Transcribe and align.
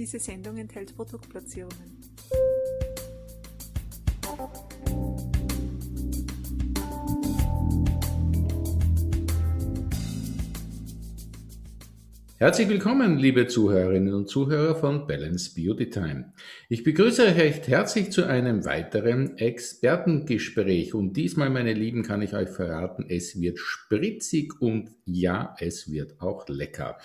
Diese 0.00 0.18
Sendung 0.18 0.56
enthält 0.56 0.96
Produktplatzierungen. 0.96 2.00
Herzlich 12.38 12.70
willkommen, 12.70 13.18
liebe 13.18 13.46
Zuhörerinnen 13.46 14.14
und 14.14 14.30
Zuhörer 14.30 14.74
von 14.74 15.06
Balance 15.06 15.52
Beauty 15.54 15.90
Time. 15.90 16.32
Ich 16.70 16.82
begrüße 16.82 17.22
euch 17.22 17.36
recht 17.36 17.68
herzlich 17.68 18.10
zu 18.12 18.24
einem 18.24 18.64
weiteren 18.64 19.36
Expertengespräch. 19.36 20.94
Und 20.94 21.18
diesmal, 21.18 21.50
meine 21.50 21.74
Lieben, 21.74 22.02
kann 22.02 22.22
ich 22.22 22.32
euch 22.32 22.48
verraten, 22.48 23.04
es 23.06 23.38
wird 23.38 23.58
spritzig 23.58 24.58
und 24.62 24.88
ja, 25.04 25.54
es 25.60 25.92
wird 25.92 26.18
auch 26.22 26.48
lecker. 26.48 26.96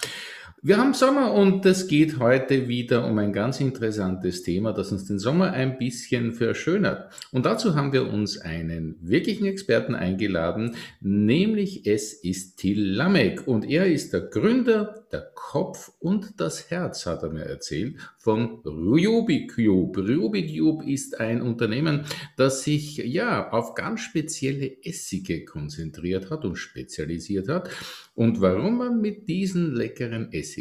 Wir 0.67 0.77
haben 0.77 0.95
Sommer 0.95 1.31
und 1.31 1.63
es 1.67 1.87
geht 1.87 2.17
heute 2.17 2.67
wieder 2.67 3.05
um 3.05 3.19
ein 3.19 3.33
ganz 3.33 3.59
interessantes 3.59 4.41
Thema, 4.41 4.73
das 4.73 4.91
uns 4.91 5.05
den 5.05 5.19
Sommer 5.19 5.51
ein 5.51 5.77
bisschen 5.77 6.31
verschönert. 6.31 7.13
Und 7.31 7.45
dazu 7.45 7.75
haben 7.75 7.93
wir 7.93 8.11
uns 8.11 8.39
einen 8.39 8.95
wirklichen 8.99 9.45
Experten 9.45 9.93
eingeladen, 9.93 10.75
nämlich 11.01 11.85
es 11.85 12.13
ist 12.13 12.57
Till 12.57 12.83
Lamek 12.83 13.47
und 13.47 13.69
er 13.69 13.85
ist 13.85 14.11
der 14.11 14.21
Gründer, 14.21 15.05
der 15.11 15.29
Kopf 15.35 15.91
und 15.99 16.39
das 16.39 16.71
Herz, 16.71 17.05
hat 17.05 17.21
er 17.21 17.29
mir 17.29 17.45
erzählt, 17.45 17.97
von 18.17 18.61
Rubicube. 18.65 19.99
Rubicube 20.01 20.83
ist 20.89 21.19
ein 21.19 21.43
Unternehmen, 21.43 22.05
das 22.37 22.63
sich 22.63 22.97
ja 22.97 23.51
auf 23.51 23.75
ganz 23.75 24.01
spezielle 24.01 24.83
Essige 24.83 25.45
konzentriert 25.45 26.31
hat 26.31 26.43
und 26.43 26.55
spezialisiert 26.55 27.49
hat. 27.49 27.69
Und 28.15 28.41
warum 28.41 28.77
man 28.79 28.99
mit 28.99 29.27
diesen 29.27 29.75
leckeren 29.75 30.31
Essigen 30.31 30.54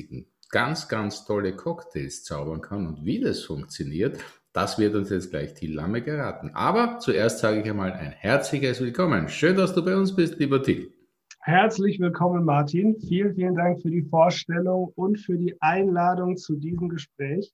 ganz, 0.50 0.88
ganz 0.88 1.24
tolle 1.24 1.56
Cocktails 1.56 2.24
zaubern 2.24 2.60
kann 2.60 2.86
und 2.86 3.04
wie 3.04 3.20
das 3.20 3.42
funktioniert, 3.42 4.18
das 4.52 4.78
wird 4.78 4.94
uns 4.94 5.10
jetzt 5.10 5.30
gleich 5.30 5.54
Till 5.54 5.74
Lamme 5.74 6.00
geraten. 6.00 6.52
Aber 6.54 6.98
zuerst 7.00 7.40
sage 7.40 7.60
ich 7.60 7.68
einmal 7.68 7.92
ein 7.92 8.12
herzliches 8.12 8.80
Willkommen. 8.80 9.28
Schön, 9.28 9.56
dass 9.56 9.74
du 9.74 9.84
bei 9.84 9.96
uns 9.96 10.14
bist, 10.14 10.38
lieber 10.38 10.62
Till. 10.62 10.92
Herzlich 11.40 11.98
willkommen, 11.98 12.44
Martin. 12.44 12.96
Vielen, 13.00 13.34
vielen 13.34 13.54
Dank 13.56 13.82
für 13.82 13.90
die 13.90 14.02
Vorstellung 14.02 14.92
und 14.94 15.18
für 15.18 15.36
die 15.36 15.60
Einladung 15.60 16.36
zu 16.36 16.56
diesem 16.56 16.88
Gespräch. 16.88 17.52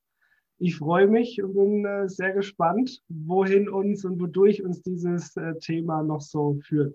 Ich 0.59 0.77
freue 0.77 1.09
mich 1.09 1.43
und 1.43 1.55
bin 1.55 1.85
äh, 1.87 2.07
sehr 2.07 2.33
gespannt, 2.33 3.03
wohin 3.09 3.71
uns 3.71 4.05
und 4.05 4.21
wodurch 4.21 4.63
uns 4.63 4.83
dieses 4.83 5.35
äh, 5.37 5.55
Thema 5.59 6.03
noch 6.03 6.21
so 6.21 6.59
führt. 6.63 6.95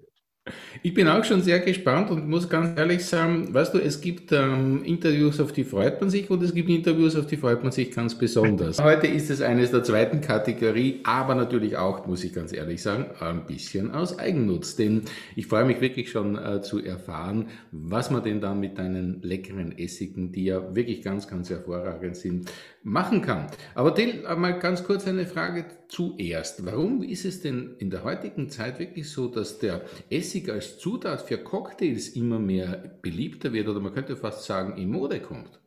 Ich 0.83 0.93
bin 0.93 1.07
auch 1.07 1.23
schon 1.23 1.41
sehr 1.41 1.59
gespannt 1.59 2.11
und 2.11 2.29
muss 2.29 2.47
ganz 2.47 2.77
ehrlich 2.77 3.03
sagen, 3.03 3.51
weißt 3.51 3.73
du, 3.73 3.79
es 3.79 3.99
gibt 3.99 4.31
ähm, 4.31 4.83
Interviews, 4.83 5.39
auf 5.39 5.51
die 5.51 5.63
freut 5.63 5.99
man 5.99 6.11
sich 6.11 6.29
und 6.29 6.43
es 6.43 6.53
gibt 6.53 6.69
Interviews, 6.69 7.15
auf 7.15 7.25
die 7.25 7.37
freut 7.37 7.63
man 7.63 7.71
sich 7.71 7.89
ganz 7.89 8.15
besonders. 8.15 8.79
Heute 8.79 9.07
ist 9.07 9.31
es 9.31 9.41
eines 9.41 9.71
der 9.71 9.81
zweiten 9.81 10.21
Kategorie, 10.21 10.99
aber 11.03 11.33
natürlich 11.33 11.77
auch, 11.77 12.05
muss 12.05 12.23
ich 12.23 12.31
ganz 12.31 12.53
ehrlich 12.53 12.83
sagen, 12.83 13.07
ein 13.19 13.47
bisschen 13.47 13.89
aus 13.89 14.19
Eigennutz. 14.19 14.75
Denn 14.75 15.01
ich 15.35 15.47
freue 15.47 15.65
mich 15.65 15.81
wirklich 15.81 16.11
schon 16.11 16.37
äh, 16.37 16.61
zu 16.61 16.83
erfahren, 16.83 17.47
was 17.71 18.11
man 18.11 18.21
denn 18.21 18.39
da 18.39 18.53
mit 18.53 18.77
deinen 18.77 19.23
leckeren 19.23 19.75
Essigen, 19.75 20.31
die 20.31 20.45
ja 20.45 20.75
wirklich 20.75 21.01
ganz, 21.01 21.27
ganz 21.27 21.49
hervorragend 21.49 22.17
sind, 22.17 22.51
machen 22.85 23.23
kann. 23.23 23.47
Aber 23.73 23.95
Till, 23.95 24.23
mal 24.37 24.59
ganz 24.59 24.83
kurz 24.83 25.07
eine 25.07 25.25
Frage 25.25 25.65
zuerst. 25.87 26.65
Warum 26.65 27.01
ist 27.01 27.25
es 27.25 27.41
denn 27.41 27.75
in 27.79 27.89
der 27.89 28.03
heutigen 28.03 28.49
Zeit 28.49 28.77
wirklich 28.77 29.09
so, 29.09 29.27
dass 29.27 29.57
der 29.57 29.81
Essig 30.11 30.49
als 30.49 30.77
Zutat 30.77 31.23
für 31.23 31.39
Cocktails 31.39 32.09
immer 32.09 32.37
mehr 32.37 32.99
beliebter 33.01 33.53
wird 33.53 33.67
oder 33.67 33.79
man 33.79 33.93
könnte 33.93 34.15
fast 34.15 34.45
sagen 34.45 34.77
in 34.77 34.91
Mode 34.91 35.19
kommt? 35.19 35.59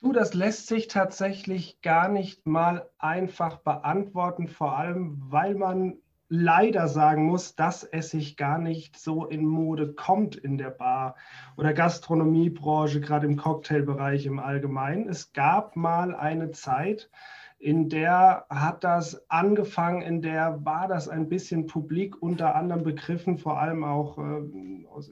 Du, 0.00 0.12
das 0.12 0.32
lässt 0.32 0.68
sich 0.68 0.86
tatsächlich 0.86 1.80
gar 1.82 2.08
nicht 2.08 2.46
mal 2.46 2.88
einfach 2.98 3.56
beantworten, 3.56 4.46
vor 4.46 4.78
allem 4.78 5.16
weil 5.28 5.56
man 5.56 5.98
leider 6.28 6.88
sagen 6.88 7.24
muss, 7.24 7.54
dass 7.54 7.84
Essig 7.84 8.36
gar 8.36 8.58
nicht 8.58 8.98
so 8.98 9.26
in 9.26 9.46
Mode 9.46 9.92
kommt 9.94 10.36
in 10.36 10.58
der 10.58 10.70
Bar- 10.70 11.16
oder 11.56 11.72
Gastronomiebranche, 11.72 13.00
gerade 13.00 13.26
im 13.26 13.36
Cocktailbereich 13.36 14.26
im 14.26 14.38
Allgemeinen. 14.38 15.08
Es 15.08 15.32
gab 15.32 15.76
mal 15.76 16.14
eine 16.14 16.50
Zeit, 16.50 17.10
in 17.58 17.88
der 17.88 18.44
hat 18.50 18.84
das 18.84 19.30
angefangen, 19.30 20.02
in 20.02 20.20
der 20.20 20.64
war 20.64 20.88
das 20.88 21.08
ein 21.08 21.28
bisschen 21.28 21.66
publik 21.66 22.20
unter 22.20 22.54
anderem 22.54 22.82
begriffen, 22.82 23.38
vor 23.38 23.58
allem 23.58 23.82
auch 23.82 24.18
äh, 24.18 24.40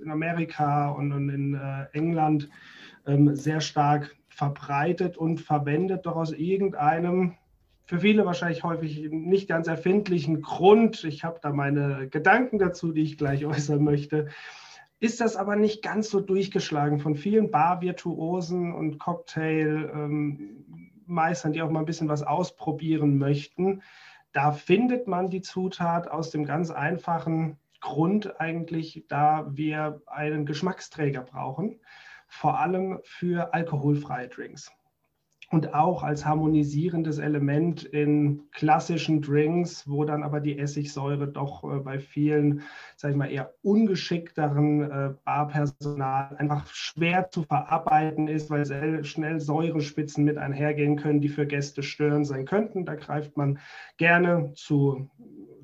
in 0.03 0.11
Amerika 0.11 0.91
und, 0.91 1.13
und 1.13 1.31
in 1.31 1.55
äh, 1.55 1.87
England 1.97 2.51
äh, 3.07 3.17
sehr 3.33 3.61
stark 3.61 4.15
verbreitet 4.29 5.17
und 5.17 5.41
verwendet, 5.41 6.07
doch 6.07 6.17
aus 6.17 6.33
irgendeinem 6.33 7.35
für 7.87 8.01
viele 8.01 8.25
wahrscheinlich 8.25 8.65
häufig 8.65 9.11
nicht 9.11 9.47
ganz 9.49 9.67
erfindlichen 9.67 10.41
Grund, 10.41 11.05
ich 11.05 11.23
habe 11.23 11.39
da 11.43 11.53
meine 11.53 12.09
Gedanken 12.09 12.59
dazu, 12.59 12.93
die 12.93 13.03
ich 13.03 13.19
gleich 13.19 13.45
äußern 13.47 13.85
möchte, 13.85 14.29
ist 15.01 15.21
das 15.21 15.37
aber 15.37 15.57
nicht 15.57 15.83
ganz 15.83 16.09
so 16.09 16.21
durchgeschlagen 16.21 16.99
von 16.99 17.15
vielen 17.15 17.51
Bar-Virtuosen 17.51 18.73
und 18.73 18.99
Cocktail-Meistern, 18.99 21.53
die 21.53 21.61
auch 21.61 21.69
mal 21.71 21.81
ein 21.81 21.85
bisschen 21.85 22.09
was 22.09 22.23
ausprobieren 22.23 23.19
möchten. 23.19 23.83
Da 24.33 24.53
findet 24.53 25.07
man 25.07 25.29
die 25.29 25.43
Zutat 25.43 26.09
aus 26.09 26.31
dem 26.31 26.47
ganz 26.47 26.71
einfachen 26.71 27.59
Grund 27.81 28.41
eigentlich, 28.41 29.05
da 29.09 29.47
wir 29.51 30.01
einen 30.07 30.47
Geschmacksträger 30.47 31.21
brauchen, 31.21 31.81
vor 32.27 32.59
allem 32.59 33.01
für 33.03 33.53
alkoholfreie 33.53 34.29
Drinks 34.29 34.73
und 35.51 35.75
auch 35.75 36.03
als 36.03 36.25
harmonisierendes 36.25 37.19
Element 37.19 37.85
in 37.85 38.43
klassischen 38.51 39.21
Drinks, 39.21 39.89
wo 39.89 40.05
dann 40.05 40.23
aber 40.23 40.41
die 40.41 40.59
Essigsäure 40.59 41.29
doch 41.29 41.65
äh, 41.65 41.79
bei 41.79 41.99
vielen, 41.99 42.63
sage 42.97 43.13
ich 43.13 43.19
mal, 43.19 43.31
eher 43.31 43.55
ungeschickteren 43.63 44.83
äh, 44.83 45.15
Barpersonal 45.25 46.37
einfach 46.37 46.67
schwer 46.69 47.31
zu 47.31 47.43
verarbeiten 47.43 48.29
ist, 48.29 48.51
weil 48.51 48.65
sehr 48.65 49.05
schnell 49.05 49.41
Säurespitzen 49.41 50.25
mit 50.25 50.39
einhergehen 50.39 50.97
können, 50.97 51.21
die 51.21 51.29
für 51.29 51.47
Gäste 51.47 51.83
störend 51.83 52.27
sein 52.27 52.47
könnten. 52.47 52.85
Da 52.85 52.95
greift 52.95 53.37
man 53.37 53.59
gerne 53.97 54.53
zu 54.55 55.11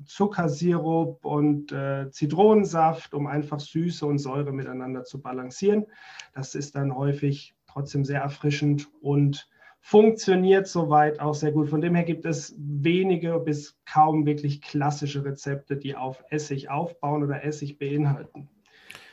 Zuckersirup 0.05 1.23
und 1.25 1.71
äh, 1.71 2.09
Zitronensaft, 2.11 3.13
um 3.13 3.27
einfach 3.27 3.59
Süße 3.59 4.05
und 4.05 4.19
Säure 4.19 4.51
miteinander 4.51 5.03
zu 5.03 5.21
balancieren. 5.21 5.85
Das 6.33 6.55
ist 6.55 6.75
dann 6.75 6.95
häufig 6.95 7.55
trotzdem 7.67 8.03
sehr 8.03 8.21
erfrischend 8.21 8.89
und 9.01 9.49
funktioniert 9.81 10.67
soweit 10.67 11.19
auch 11.19 11.33
sehr 11.33 11.51
gut. 11.51 11.69
Von 11.69 11.81
dem 11.81 11.95
her 11.95 12.05
gibt 12.05 12.25
es 12.25 12.55
wenige 12.57 13.39
bis 13.39 13.77
kaum 13.85 14.25
wirklich 14.25 14.61
klassische 14.61 15.25
Rezepte, 15.25 15.75
die 15.75 15.95
auf 15.95 16.23
Essig 16.29 16.69
aufbauen 16.69 17.23
oder 17.23 17.43
Essig 17.43 17.77
beinhalten. 17.79 18.47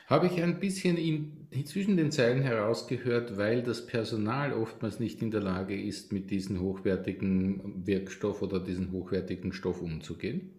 Habe 0.07 0.27
ich 0.27 0.43
ein 0.43 0.59
bisschen 0.59 0.97
in, 0.97 1.49
zwischen 1.67 1.99
den 1.99 2.11
Zeilen 2.11 2.43
herausgehört, 2.43 3.37
weil 3.37 3.63
das 3.63 3.87
Personal 3.87 4.55
oftmals 4.55 5.01
nicht 5.01 5.21
in 5.21 5.31
der 5.31 5.43
Lage 5.43 5.79
ist, 5.79 6.13
mit 6.13 6.31
diesem 6.31 6.61
hochwertigen 6.61 7.87
Wirkstoff 7.87 8.41
oder 8.41 8.59
diesem 8.59 8.93
hochwertigen 8.93 9.53
Stoff 9.53 9.83
umzugehen? 9.83 10.59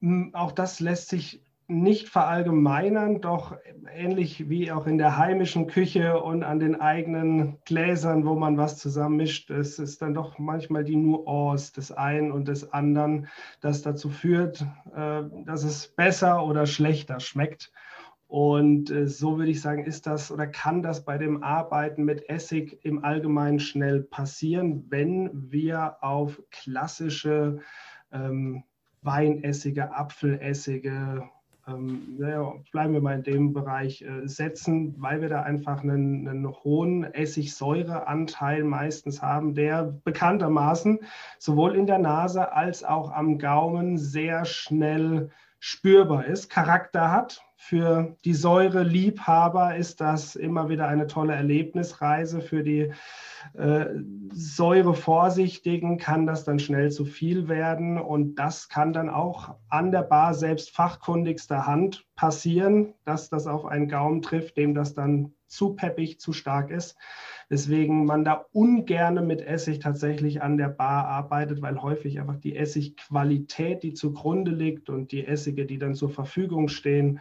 Hm, 0.00 0.34
auch 0.34 0.50
das 0.50 0.80
lässt 0.80 1.10
sich 1.10 1.45
nicht 1.68 2.08
verallgemeinern, 2.08 3.20
doch 3.20 3.56
ähnlich 3.92 4.48
wie 4.48 4.70
auch 4.70 4.86
in 4.86 4.98
der 4.98 5.16
heimischen 5.16 5.66
Küche 5.66 6.20
und 6.20 6.44
an 6.44 6.60
den 6.60 6.80
eigenen 6.80 7.58
Gläsern, 7.64 8.24
wo 8.24 8.36
man 8.36 8.56
was 8.56 8.78
zusammenmischt, 8.78 9.50
es 9.50 9.78
ist 9.78 10.00
dann 10.00 10.14
doch 10.14 10.38
manchmal 10.38 10.84
die 10.84 10.96
Nuance 10.96 11.72
des 11.72 11.90
einen 11.90 12.30
und 12.30 12.46
des 12.46 12.72
anderen, 12.72 13.26
das 13.60 13.82
dazu 13.82 14.10
führt, 14.10 14.62
äh, 14.94 15.22
dass 15.44 15.64
es 15.64 15.88
besser 15.88 16.44
oder 16.44 16.66
schlechter 16.66 17.18
schmeckt. 17.18 17.72
Und 18.28 18.90
äh, 18.90 19.08
so 19.08 19.38
würde 19.38 19.50
ich 19.50 19.60
sagen, 19.60 19.84
ist 19.84 20.06
das 20.06 20.30
oder 20.30 20.46
kann 20.46 20.82
das 20.82 21.04
bei 21.04 21.18
dem 21.18 21.42
Arbeiten 21.42 22.04
mit 22.04 22.28
Essig 22.28 22.78
im 22.84 23.04
Allgemeinen 23.04 23.60
schnell 23.60 24.02
passieren, 24.02 24.84
wenn 24.88 25.30
wir 25.50 25.96
auf 26.00 26.40
klassische 26.50 27.60
ähm, 28.12 28.64
Weinessige, 29.02 29.94
Apfelessige, 29.94 31.28
ähm, 31.68 32.16
naja, 32.18 32.54
bleiben 32.70 32.92
wir 32.92 33.00
mal 33.00 33.16
in 33.16 33.22
dem 33.24 33.52
Bereich 33.52 34.02
äh, 34.02 34.26
setzen, 34.26 34.94
weil 34.98 35.20
wir 35.20 35.28
da 35.28 35.42
einfach 35.42 35.82
einen, 35.82 36.28
einen 36.28 36.48
hohen 36.48 37.04
Essigsäureanteil 37.04 38.62
meistens 38.62 39.20
haben, 39.20 39.54
der 39.54 39.94
bekanntermaßen 40.04 41.00
sowohl 41.38 41.74
in 41.74 41.86
der 41.86 41.98
Nase 41.98 42.52
als 42.52 42.84
auch 42.84 43.10
am 43.10 43.38
Gaumen 43.38 43.98
sehr 43.98 44.44
schnell 44.44 45.30
spürbar 45.66 46.26
ist, 46.26 46.48
Charakter 46.48 47.10
hat. 47.10 47.42
Für 47.56 48.14
die 48.24 48.34
Säureliebhaber 48.34 49.74
ist 49.74 50.00
das 50.00 50.36
immer 50.36 50.68
wieder 50.68 50.86
eine 50.86 51.08
tolle 51.08 51.34
Erlebnisreise. 51.34 52.40
Für 52.40 52.62
die 52.62 52.92
äh, 53.54 53.86
Säurevorsichtigen 54.32 55.98
kann 55.98 56.24
das 56.24 56.44
dann 56.44 56.60
schnell 56.60 56.92
zu 56.92 57.04
viel 57.04 57.48
werden. 57.48 57.98
Und 57.98 58.36
das 58.36 58.68
kann 58.68 58.92
dann 58.92 59.10
auch 59.10 59.56
an 59.68 59.90
der 59.90 60.02
Bar 60.02 60.34
selbst 60.34 60.70
fachkundigster 60.70 61.66
Hand 61.66 62.06
passieren, 62.14 62.94
dass 63.04 63.28
das 63.28 63.48
auf 63.48 63.64
einen 63.64 63.88
Gaumen 63.88 64.22
trifft, 64.22 64.56
dem 64.56 64.72
das 64.72 64.94
dann 64.94 65.34
zu 65.46 65.74
peppig, 65.74 66.20
zu 66.20 66.32
stark 66.32 66.70
ist. 66.70 66.96
Deswegen 67.50 68.04
man 68.04 68.24
da 68.24 68.46
ungerne 68.52 69.22
mit 69.22 69.40
Essig 69.40 69.78
tatsächlich 69.78 70.42
an 70.42 70.56
der 70.56 70.68
Bar 70.68 71.06
arbeitet, 71.06 71.62
weil 71.62 71.80
häufig 71.80 72.18
einfach 72.18 72.36
die 72.36 72.56
Essigqualität, 72.56 73.82
die 73.82 73.94
zugrunde 73.94 74.50
liegt 74.50 74.90
und 74.90 75.12
die 75.12 75.26
Essige, 75.26 75.66
die 75.66 75.78
dann 75.78 75.94
zur 75.94 76.10
Verfügung 76.10 76.68
stehen, 76.68 77.20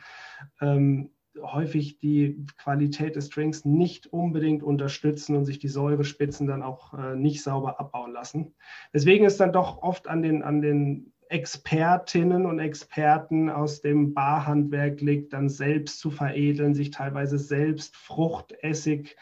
ähm, 0.62 1.12
häufig 1.42 2.00
die 2.00 2.46
Qualität 2.58 3.16
des 3.16 3.30
Drinks 3.30 3.66
nicht 3.66 4.08
unbedingt 4.08 4.64
unterstützen 4.64 5.36
und 5.36 5.46
sich 5.46 5.60
die 5.60 5.68
Säurespitzen 5.68 6.48
dann 6.48 6.64
auch 6.64 6.94
äh, 6.94 7.16
nicht 7.16 7.44
sauber 7.44 7.80
abbauen 7.80 8.12
lassen. 8.12 8.56
Deswegen 8.94 9.26
ist 9.26 9.40
dann 9.40 9.54
doch 9.54 9.82
oft 9.82 10.08
an 10.08 10.22
den, 10.22 10.44
an 10.44 10.62
den 10.62 11.14
Expertinnen 11.30 12.46
und 12.46 12.60
Experten 12.60 13.50
aus 13.50 13.82
dem 13.82 14.14
Barhandwerk 14.14 15.02
liegt, 15.02 15.34
dann 15.34 15.50
selbst 15.50 16.00
zu 16.00 16.12
veredeln, 16.12 16.74
sich 16.74 16.92
teilweise 16.92 17.38
selbst 17.40 17.96
Fruchtessig 17.96 19.16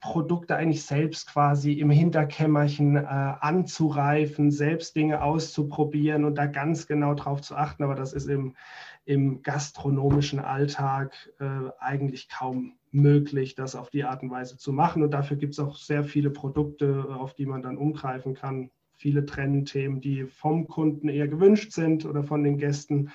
Produkte 0.00 0.56
eigentlich 0.56 0.84
selbst 0.84 1.28
quasi 1.28 1.74
im 1.74 1.90
Hinterkämmerchen 1.90 2.96
äh, 2.96 3.00
anzureifen, 3.06 4.50
selbst 4.50 4.96
Dinge 4.96 5.22
auszuprobieren 5.22 6.24
und 6.24 6.36
da 6.36 6.46
ganz 6.46 6.86
genau 6.86 7.14
drauf 7.14 7.42
zu 7.42 7.54
achten. 7.54 7.84
Aber 7.84 7.94
das 7.94 8.12
ist 8.12 8.26
im, 8.26 8.56
im 9.04 9.42
gastronomischen 9.42 10.40
Alltag 10.40 11.14
äh, 11.38 11.70
eigentlich 11.78 12.28
kaum 12.28 12.74
möglich, 12.90 13.54
das 13.54 13.76
auf 13.76 13.90
die 13.90 14.04
Art 14.04 14.22
und 14.22 14.30
Weise 14.30 14.56
zu 14.56 14.72
machen. 14.72 15.02
Und 15.02 15.12
dafür 15.12 15.36
gibt 15.36 15.52
es 15.52 15.60
auch 15.60 15.76
sehr 15.76 16.04
viele 16.04 16.30
Produkte, 16.30 17.06
auf 17.08 17.34
die 17.34 17.46
man 17.46 17.62
dann 17.62 17.76
umgreifen 17.76 18.34
kann. 18.34 18.70
Viele 19.02 19.26
Trendthemen, 19.26 20.00
die 20.00 20.24
vom 20.24 20.68
Kunden 20.68 21.08
eher 21.08 21.28
gewünscht 21.28 21.72
sind 21.72 22.06
oder 22.06 22.22
von 22.22 22.44
den 22.44 22.56
Gästen. 22.56 23.10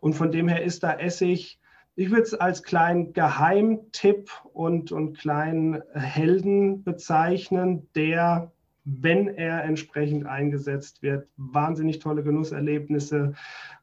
Und 0.00 0.14
von 0.14 0.30
dem 0.30 0.48
her 0.48 0.62
ist 0.62 0.82
da 0.82 0.92
Essig 0.92 1.58
ich 1.94 2.10
würde 2.10 2.22
es 2.22 2.34
als 2.34 2.62
kleinen 2.62 3.12
Geheimtipp 3.12 4.30
und, 4.52 4.92
und 4.92 5.18
kleinen 5.18 5.82
Helden 5.92 6.84
bezeichnen, 6.84 7.86
der, 7.94 8.50
wenn 8.84 9.28
er 9.28 9.64
entsprechend 9.64 10.26
eingesetzt 10.26 11.02
wird, 11.02 11.28
wahnsinnig 11.36 11.98
tolle 11.98 12.22
Genusserlebnisse, 12.22 13.34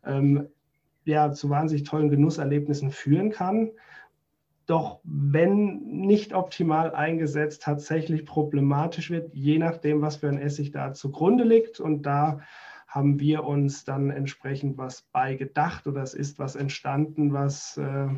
ähm, 0.04 0.48
ja, 1.06 1.32
zu 1.32 1.50
wahnsinnig 1.50 1.84
tollen 1.84 2.10
Genusserlebnissen 2.10 2.92
führen 2.92 3.30
kann. 3.30 3.70
Doch 4.70 5.00
wenn 5.04 5.80
nicht 5.82 6.36
optimal 6.36 6.94
eingesetzt, 6.94 7.64
tatsächlich 7.64 8.24
problematisch 8.24 9.10
wird, 9.10 9.34
je 9.34 9.58
nachdem, 9.58 10.04
was 10.04 10.18
für 10.18 10.30
ein 10.30 10.38
Essig 10.38 10.70
da 10.70 10.94
zugrunde 10.94 11.44
liegt. 11.44 11.80
Und 11.80 12.04
da 12.04 12.42
haben 12.88 13.20
wir 13.20 13.46
uns 13.46 13.84
dann 13.84 14.12
entsprechend 14.12 14.78
was 14.78 15.02
beigedacht 15.02 15.88
oder 15.88 16.04
es 16.04 16.14
ist 16.14 16.38
was 16.38 16.56
entstanden, 16.56 17.34
was 17.34 17.78
äh, 17.78 18.10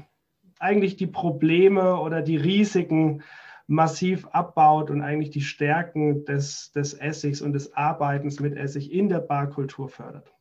eigentlich 0.59 0.97
die 0.97 1.07
Probleme 1.07 1.97
oder 2.01 2.21
die 2.21 2.35
Risiken 2.35 3.23
massiv 3.67 4.27
abbaut 4.27 4.89
und 4.89 5.01
eigentlich 5.01 5.29
die 5.29 5.39
Stärken 5.39 6.25
des, 6.25 6.73
des 6.73 6.93
Essigs 6.93 7.41
und 7.41 7.53
des 7.53 7.73
Arbeitens 7.75 8.41
mit 8.41 8.57
Essig 8.57 8.91
in 8.91 9.07
der 9.07 9.19
Barkultur 9.19 9.87
fördert. 9.87 10.33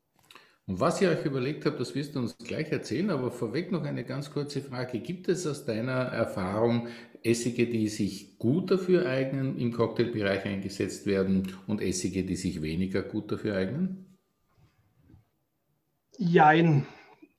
Und 0.70 0.78
was 0.78 1.02
ihr 1.02 1.10
euch 1.10 1.24
überlegt 1.24 1.66
habt, 1.66 1.80
das 1.80 1.96
wirst 1.96 2.14
du 2.14 2.20
uns 2.20 2.38
gleich 2.38 2.70
erzählen, 2.70 3.10
aber 3.10 3.32
vorweg 3.32 3.72
noch 3.72 3.82
eine 3.82 4.04
ganz 4.04 4.30
kurze 4.30 4.60
Frage. 4.60 5.00
Gibt 5.00 5.28
es 5.28 5.44
aus 5.44 5.64
deiner 5.64 5.90
Erfahrung 5.90 6.86
Essige, 7.24 7.66
die 7.66 7.88
sich 7.88 8.38
gut 8.38 8.70
dafür 8.70 9.08
eignen, 9.08 9.58
im 9.58 9.72
Cocktailbereich 9.72 10.44
eingesetzt 10.44 11.06
werden 11.06 11.48
und 11.66 11.82
Essige, 11.82 12.22
die 12.22 12.36
sich 12.36 12.62
weniger 12.62 13.02
gut 13.02 13.32
dafür 13.32 13.56
eignen? 13.56 14.16
Jein. 16.16 16.86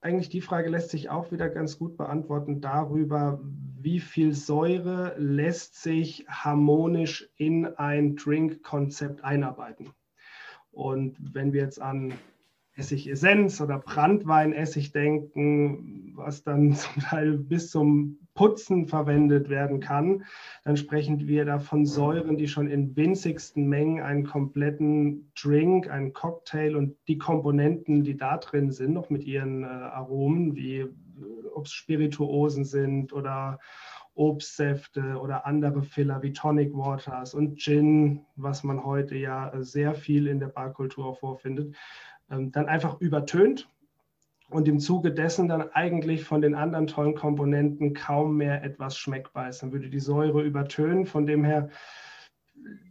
Eigentlich 0.01 0.27
die 0.27 0.41
Frage 0.41 0.69
lässt 0.69 0.89
sich 0.89 1.09
auch 1.09 1.31
wieder 1.31 1.47
ganz 1.47 1.79
gut 1.79 1.95
beantworten 1.95 2.59
darüber, 2.59 3.39
wie 3.79 4.01
viel 4.01 4.33
Säure 4.33 5.15
lässt 5.17 5.81
sich 5.81 6.25
harmonisch 6.27 7.29
in 7.37 7.65
ein 7.65 8.17
Drink-Konzept 8.17 9.23
einarbeiten. 9.23 9.91
Und 10.71 11.15
wenn 11.33 11.53
wir 11.53 11.61
jetzt 11.61 11.81
an 11.81 12.13
Essigessenz 12.75 13.59
oder 13.59 13.79
Brandweinessig 13.79 14.91
denken, 14.91 16.13
was 16.15 16.43
dann 16.43 16.73
zum 16.75 17.01
Teil 17.01 17.37
bis 17.37 17.69
zum 17.69 18.17
Putzen 18.33 18.87
verwendet 18.87 19.49
werden 19.49 19.81
kann, 19.81 20.23
dann 20.63 20.77
sprechen 20.77 21.27
wir 21.27 21.43
da 21.43 21.59
von 21.59 21.85
Säuren, 21.85 22.37
die 22.37 22.47
schon 22.47 22.67
in 22.67 22.95
winzigsten 22.95 23.67
Mengen 23.67 24.01
einen 24.01 24.25
kompletten 24.25 25.31
Drink, 25.39 25.89
einen 25.89 26.13
Cocktail 26.13 26.75
und 26.77 26.95
die 27.07 27.17
Komponenten, 27.17 28.03
die 28.03 28.15
da 28.15 28.37
drin 28.37 28.71
sind, 28.71 28.93
noch 28.93 29.09
mit 29.09 29.25
ihren 29.25 29.63
äh, 29.63 29.67
Aromen, 29.67 30.55
wie 30.55 30.77
äh, 30.77 30.89
ob 31.53 31.65
es 31.65 31.73
Spirituosen 31.73 32.63
sind 32.63 33.11
oder 33.11 33.59
Obstsäfte 34.13 35.17
oder 35.19 35.45
andere 35.45 35.83
Filler 35.83 36.21
wie 36.21 36.33
Tonic 36.33 36.73
Waters 36.73 37.33
und 37.33 37.57
Gin, 37.59 38.25
was 38.35 38.63
man 38.63 38.83
heute 38.83 39.15
ja 39.15 39.51
sehr 39.59 39.93
viel 39.93 40.27
in 40.27 40.39
der 40.39 40.47
Barkultur 40.47 41.15
vorfindet, 41.15 41.75
ähm, 42.31 42.51
dann 42.51 42.67
einfach 42.67 42.99
übertönt 42.99 43.69
und 44.49 44.67
im 44.67 44.79
Zuge 44.79 45.11
dessen 45.11 45.47
dann 45.47 45.71
eigentlich 45.71 46.23
von 46.23 46.41
den 46.41 46.55
anderen 46.55 46.87
tollen 46.87 47.15
Komponenten 47.15 47.93
kaum 47.93 48.37
mehr 48.37 48.63
etwas 48.63 48.97
schmeckbar 48.97 49.49
ist. 49.49 49.63
Dann 49.63 49.71
würde 49.71 49.89
die 49.89 49.99
Säure 49.99 50.43
übertönen. 50.43 51.05
Von 51.05 51.25
dem 51.25 51.43
her 51.43 51.69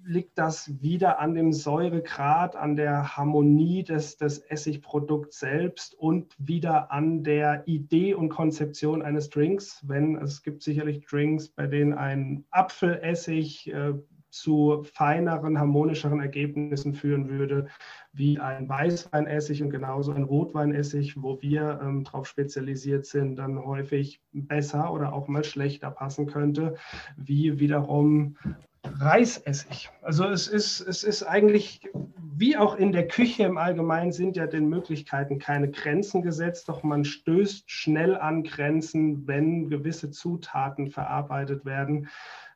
liegt 0.04 0.38
das 0.38 0.82
wieder 0.82 1.20
an 1.20 1.34
dem 1.34 1.52
Säuregrad, 1.52 2.56
an 2.56 2.74
der 2.76 3.16
Harmonie 3.16 3.84
des, 3.84 4.16
des 4.16 4.38
Essigprodukts 4.38 5.38
selbst 5.38 5.94
und 5.94 6.34
wieder 6.38 6.90
an 6.90 7.22
der 7.22 7.62
Idee 7.66 8.14
und 8.14 8.30
Konzeption 8.30 9.02
eines 9.02 9.30
Drinks. 9.30 9.84
Wenn 9.86 10.16
es 10.16 10.42
gibt 10.42 10.62
sicherlich 10.62 11.06
Drinks, 11.06 11.48
bei 11.48 11.66
denen 11.66 11.92
ein 11.92 12.44
Apfelessig 12.50 13.72
äh, 13.72 13.92
zu 14.30 14.82
feineren, 14.82 15.58
harmonischeren 15.58 16.20
Ergebnissen 16.20 16.94
führen 16.94 17.28
würde, 17.28 17.66
wie 18.12 18.38
ein 18.38 18.68
Weißweinessig 18.68 19.62
und 19.62 19.70
genauso 19.70 20.12
ein 20.12 20.22
Rotweinessig, 20.22 21.20
wo 21.22 21.40
wir 21.42 21.80
ähm, 21.82 22.04
darauf 22.04 22.26
spezialisiert 22.26 23.06
sind, 23.06 23.36
dann 23.36 23.64
häufig 23.64 24.20
besser 24.32 24.92
oder 24.92 25.12
auch 25.12 25.28
mal 25.28 25.44
schlechter 25.44 25.90
passen 25.90 26.26
könnte, 26.26 26.76
wie 27.16 27.58
wiederum 27.58 28.36
Reisessig. 28.82 29.90
Also 30.00 30.24
es 30.24 30.48
ist, 30.48 30.80
es 30.80 31.04
ist 31.04 31.22
eigentlich, 31.22 31.82
wie 32.16 32.56
auch 32.56 32.76
in 32.76 32.92
der 32.92 33.06
Küche 33.06 33.42
im 33.42 33.58
Allgemeinen, 33.58 34.10
sind 34.10 34.36
ja 34.36 34.46
den 34.46 34.68
Möglichkeiten 34.68 35.38
keine 35.38 35.70
Grenzen 35.70 36.22
gesetzt, 36.22 36.68
doch 36.68 36.82
man 36.82 37.04
stößt 37.04 37.70
schnell 37.70 38.16
an 38.16 38.42
Grenzen, 38.42 39.26
wenn 39.26 39.68
gewisse 39.68 40.10
Zutaten 40.10 40.90
verarbeitet 40.90 41.64
werden 41.64 42.08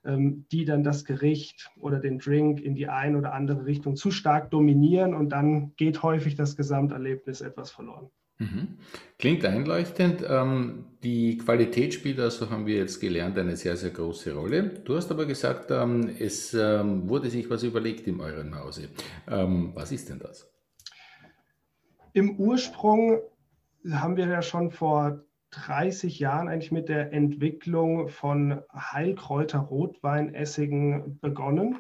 die 0.06 0.64
dann 0.66 0.82
das 0.84 1.04
Gericht 1.06 1.70
oder 1.80 1.98
den 1.98 2.18
Drink 2.18 2.60
in 2.60 2.74
die 2.74 2.88
eine 2.88 3.16
oder 3.16 3.32
andere 3.32 3.64
Richtung 3.64 3.96
zu 3.96 4.10
stark 4.10 4.50
dominieren 4.50 5.14
und 5.14 5.31
dann 5.31 5.74
geht 5.76 6.02
häufig 6.02 6.34
das 6.34 6.56
Gesamterlebnis 6.56 7.40
etwas 7.40 7.70
verloren. 7.70 8.10
Mhm. 8.38 8.79
Klingt 9.19 9.44
einleuchtend. 9.44 10.24
Ähm, 10.29 10.86
die 11.02 11.38
Qualität 11.38 11.94
spielt, 11.94 12.19
also 12.19 12.50
haben 12.50 12.67
wir 12.67 12.76
jetzt 12.76 13.00
gelernt, 13.00 13.38
eine 13.38 13.56
sehr, 13.56 13.76
sehr 13.76 13.90
große 13.90 14.34
Rolle. 14.34 14.81
Du 14.84 14.96
hast 14.96 15.10
aber 15.10 15.24
gesagt, 15.24 15.70
ähm, 15.70 16.10
es 16.19 16.52
wurde 16.52 17.31
sich 17.31 17.48
was 17.48 17.62
überlegt 17.62 18.06
in 18.06 18.20
euren 18.20 18.58
Hause. 18.58 18.88
Was 19.26 19.93
ist 19.93 20.10
denn 20.10 20.19
das? 20.19 20.50
Im 22.12 22.38
Ursprung 22.38 23.20
haben 23.90 24.17
wir 24.17 24.26
ja 24.26 24.43
schon 24.43 24.70
vor 24.70 25.24
30 25.55 26.19
Jahren 26.19 26.49
eigentlich 26.49 26.73
mit 26.73 26.89
der 26.89 27.13
Entwicklung 27.13 28.08
von 28.08 28.63
Heilkräuter-Rotweinessigen 28.73 31.20
begonnen 31.20 31.79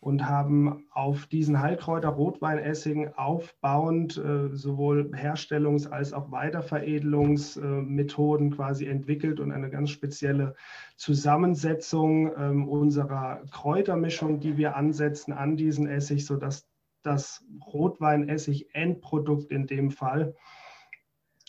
und 0.00 0.26
haben 0.26 0.84
auf 0.92 1.26
diesen 1.26 1.60
Heilkräuter-Rotweinessigen 1.60 3.12
aufbauend 3.14 4.16
äh, 4.16 4.48
sowohl 4.56 5.10
Herstellungs- 5.12 5.88
als 5.88 6.14
auch 6.14 6.30
Weiterveredelungsmethoden 6.30 8.52
äh, 8.52 8.56
quasi 8.56 8.86
entwickelt 8.86 9.40
und 9.40 9.52
eine 9.52 9.68
ganz 9.68 9.90
spezielle 9.90 10.54
Zusammensetzung 10.96 12.32
äh, 12.32 12.64
unserer 12.66 13.42
Kräutermischung, 13.50 14.40
die 14.40 14.56
wir 14.56 14.74
ansetzen 14.74 15.34
an 15.34 15.58
diesen 15.58 15.86
Essig, 15.86 16.24
sodass 16.24 16.66
das 17.02 17.44
Rotweinessig-Endprodukt 17.66 19.50
in 19.50 19.66
dem 19.66 19.90
Fall 19.90 20.34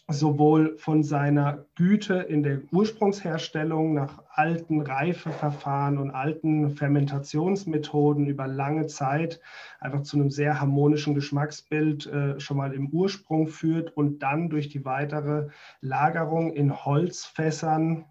sowohl 0.08 0.78
von 0.78 1.04
seiner 1.04 1.66
Güte 1.76 2.16
in 2.16 2.44
der 2.44 2.62
Ursprungsherstellung 2.72 3.94
nach 3.94 4.24
alten 4.30 4.82
Reifeverfahren 4.82 5.98
und 5.98 6.12
alten 6.12 6.72
Fermentationsmethoden 6.72 8.28
über 8.28 8.48
lange 8.48 8.88
Zeit 8.88 9.40
einfach 9.80 10.02
zu 10.04 10.18
einem 10.18 10.30
sehr 10.30 10.60
harmonischen 10.60 11.16
Geschmacksbild 11.16 12.08
äh, 12.08 12.40
schon 12.40 12.58
mal 12.58 12.74
im 12.74 12.90
Ursprung 12.90 13.48
führt 13.48 13.96
und 13.96 14.20
dann 14.20 14.50
durch 14.50 14.70
die 14.70 14.86
weitere 14.86 15.48
Lagerung 15.82 16.54
in 16.54 16.86
Holzfässern 16.86 18.06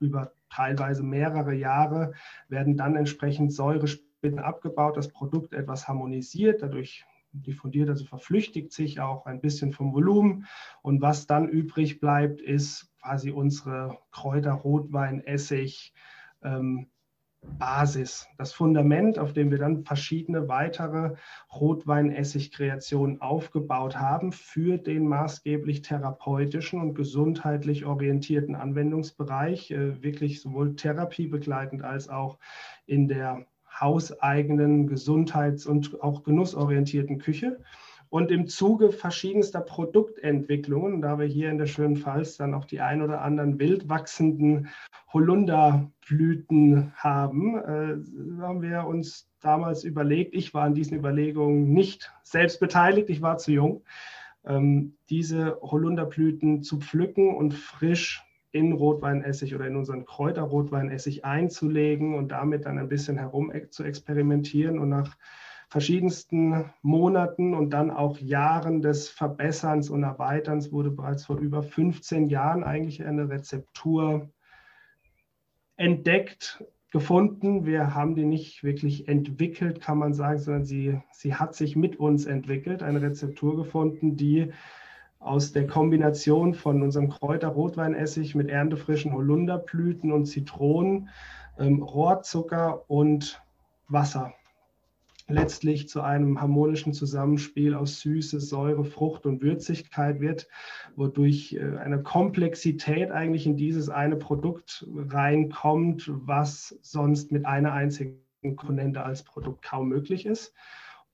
über 0.00 0.32
teilweise 0.50 1.02
mehrere 1.02 1.54
Jahre 1.54 2.12
werden 2.48 2.76
dann 2.76 2.96
entsprechend 2.96 3.52
Säurespitzen 3.52 4.38
abgebaut, 4.38 4.96
das 4.96 5.08
Produkt 5.08 5.52
etwas 5.52 5.88
harmonisiert, 5.88 6.62
dadurch 6.62 7.04
diffundiert, 7.32 7.88
also 7.88 8.04
verflüchtigt 8.04 8.72
sich 8.72 9.00
auch 9.00 9.26
ein 9.26 9.40
bisschen 9.40 9.72
vom 9.72 9.92
Volumen. 9.92 10.46
Und 10.82 11.00
was 11.00 11.26
dann 11.26 11.48
übrig 11.48 12.00
bleibt, 12.00 12.40
ist 12.40 12.90
quasi 13.00 13.30
unsere 13.30 13.98
Kräuter, 14.10 14.52
Rotwein, 14.52 15.24
Essig, 15.24 15.92
ähm, 16.42 16.88
Basis, 17.40 18.28
das 18.36 18.52
Fundament, 18.52 19.18
auf 19.18 19.32
dem 19.32 19.50
wir 19.50 19.58
dann 19.58 19.84
verschiedene 19.84 20.48
weitere 20.48 21.14
Rotweinessig-Kreationen 21.52 23.20
aufgebaut 23.20 23.96
haben 23.96 24.32
für 24.32 24.76
den 24.76 25.06
maßgeblich 25.06 25.82
therapeutischen 25.82 26.80
und 26.80 26.94
gesundheitlich 26.94 27.84
orientierten 27.84 28.56
Anwendungsbereich, 28.56 29.70
äh, 29.70 30.02
wirklich 30.02 30.40
sowohl 30.40 30.74
therapiebegleitend 30.74 31.82
als 31.82 32.08
auch 32.08 32.38
in 32.86 33.06
der 33.06 33.46
hauseigenen 33.80 34.86
gesundheits- 34.86 35.66
und 35.66 36.02
auch 36.02 36.22
genussorientierten 36.22 37.18
Küche. 37.18 37.60
Und 38.10 38.30
im 38.30 38.46
Zuge 38.46 38.90
verschiedenster 38.90 39.60
Produktentwicklungen, 39.60 41.02
da 41.02 41.18
wir 41.18 41.26
hier 41.26 41.50
in 41.50 41.58
der 41.58 41.66
schönen 41.66 41.96
Pfalz 41.96 42.38
dann 42.38 42.54
auch 42.54 42.64
die 42.64 42.80
ein 42.80 43.02
oder 43.02 43.20
anderen 43.20 43.58
wild 43.58 43.88
wachsenden 43.88 44.68
Holunderblüten 45.12 46.92
haben, 46.96 47.56
äh, 47.56 48.40
haben 48.40 48.62
wir 48.62 48.86
uns 48.86 49.30
damals 49.40 49.84
überlegt, 49.84 50.34
ich 50.34 50.54
war 50.54 50.64
an 50.64 50.74
diesen 50.74 50.96
Überlegungen 50.96 51.72
nicht 51.72 52.10
selbst 52.22 52.60
beteiligt, 52.60 53.10
ich 53.10 53.20
war 53.20 53.36
zu 53.36 53.52
jung, 53.52 53.82
ähm, 54.46 54.96
diese 55.10 55.58
Holunderblüten 55.60 56.62
zu 56.62 56.78
pflücken 56.78 57.36
und 57.36 57.52
frisch 57.52 58.24
in 58.52 58.72
Rotweinessig 58.72 59.54
oder 59.54 59.66
in 59.66 59.76
unseren 59.76 60.04
Kräuterrotweinessig 60.04 61.24
einzulegen 61.24 62.14
und 62.14 62.28
damit 62.28 62.64
dann 62.66 62.78
ein 62.78 62.88
bisschen 62.88 63.18
herum 63.18 63.52
zu 63.70 63.84
experimentieren 63.84 64.78
und 64.78 64.88
nach 64.88 65.16
verschiedensten 65.68 66.70
Monaten 66.80 67.54
und 67.54 67.70
dann 67.70 67.90
auch 67.90 68.18
Jahren 68.18 68.80
des 68.80 69.10
Verbesserns 69.10 69.90
und 69.90 70.02
Erweiterns 70.02 70.72
wurde 70.72 70.90
bereits 70.90 71.26
vor 71.26 71.36
über 71.38 71.62
15 71.62 72.28
Jahren 72.28 72.64
eigentlich 72.64 73.04
eine 73.04 73.28
Rezeptur 73.28 74.30
entdeckt, 75.76 76.64
gefunden. 76.90 77.66
Wir 77.66 77.94
haben 77.94 78.14
die 78.14 78.24
nicht 78.24 78.64
wirklich 78.64 79.08
entwickelt, 79.08 79.80
kann 79.80 79.98
man 79.98 80.14
sagen, 80.14 80.38
sondern 80.38 80.64
sie, 80.64 81.00
sie 81.12 81.34
hat 81.34 81.54
sich 81.54 81.76
mit 81.76 81.96
uns 81.96 82.24
entwickelt, 82.24 82.82
eine 82.82 83.02
Rezeptur 83.02 83.56
gefunden, 83.56 84.16
die 84.16 84.52
aus 85.18 85.52
der 85.52 85.66
Kombination 85.66 86.54
von 86.54 86.82
unserem 86.82 87.08
Kräuter-Rotweinessig 87.08 88.34
mit 88.34 88.48
erntefrischen 88.48 89.12
Holunderblüten 89.12 90.12
und 90.12 90.26
Zitronen, 90.26 91.08
ähm, 91.58 91.82
Rohrzucker 91.82 92.88
und 92.88 93.42
Wasser 93.88 94.32
letztlich 95.28 95.88
zu 95.88 96.00
einem 96.00 96.40
harmonischen 96.40 96.94
Zusammenspiel 96.94 97.74
aus 97.74 98.00
Süße, 98.00 98.40
Säure, 98.40 98.84
Frucht 98.84 99.26
und 99.26 99.42
Würzigkeit 99.42 100.20
wird, 100.20 100.48
wodurch 100.96 101.52
äh, 101.52 101.76
eine 101.76 102.02
Komplexität 102.02 103.10
eigentlich 103.10 103.46
in 103.46 103.56
dieses 103.56 103.90
eine 103.90 104.16
Produkt 104.16 104.86
reinkommt, 104.94 106.10
was 106.10 106.78
sonst 106.80 107.30
mit 107.30 107.44
einer 107.44 107.72
einzigen 107.72 108.16
Komponente 108.42 109.04
als 109.04 109.22
Produkt 109.22 109.62
kaum 109.62 109.88
möglich 109.88 110.24
ist. 110.24 110.54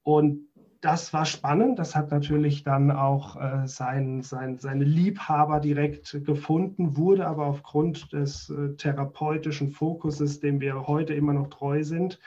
Und 0.03 0.47
das 0.85 1.15
war 1.15 1.25
spannend. 1.25 1.79
Das 1.79 1.97
hat 1.97 2.11
natürlich 2.11 2.63
dann 2.63 2.91
auch 2.91 3.41
äh, 3.41 3.67
sein, 3.67 4.21
sein, 4.21 4.59
seine 4.59 4.85
Liebhaber 4.85 5.61
direkt 5.61 6.25
gefunden, 6.27 6.97
wurde 6.99 7.27
aber 7.27 7.47
aufgrund 7.47 8.13
des 8.13 8.51
äh, 8.51 8.77
therapeutischen 8.77 9.71
Fokuses, 9.71 10.41
dem 10.41 10.61
wir 10.61 10.87
heute 10.87 11.15
immer 11.15 11.33
noch 11.33 11.49
treu 11.49 11.83
sind, 11.85 12.21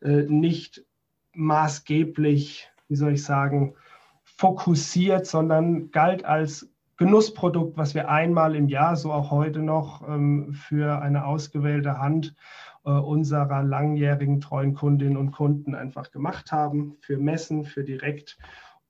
äh, 0.00 0.22
nicht 0.22 0.84
maßgeblich, 1.32 2.70
wie 2.86 2.96
soll 2.96 3.14
ich 3.14 3.24
sagen, 3.24 3.74
fokussiert, 4.22 5.26
sondern 5.26 5.90
galt 5.90 6.24
als 6.24 6.70
Genussprodukt, 6.98 7.76
was 7.76 7.96
wir 7.96 8.08
einmal 8.08 8.54
im 8.54 8.68
Jahr, 8.68 8.94
so 8.94 9.12
auch 9.12 9.32
heute 9.32 9.58
noch, 9.58 10.06
ähm, 10.08 10.52
für 10.52 11.00
eine 11.00 11.24
ausgewählte 11.24 11.98
Hand 11.98 12.36
unserer 12.82 13.62
langjährigen 13.62 14.40
treuen 14.40 14.74
Kundinnen 14.74 15.16
und 15.16 15.32
Kunden 15.32 15.74
einfach 15.74 16.10
gemacht 16.10 16.52
haben, 16.52 16.96
für 17.00 17.18
Messen, 17.18 17.64
für 17.64 17.84
Direkt. 17.84 18.38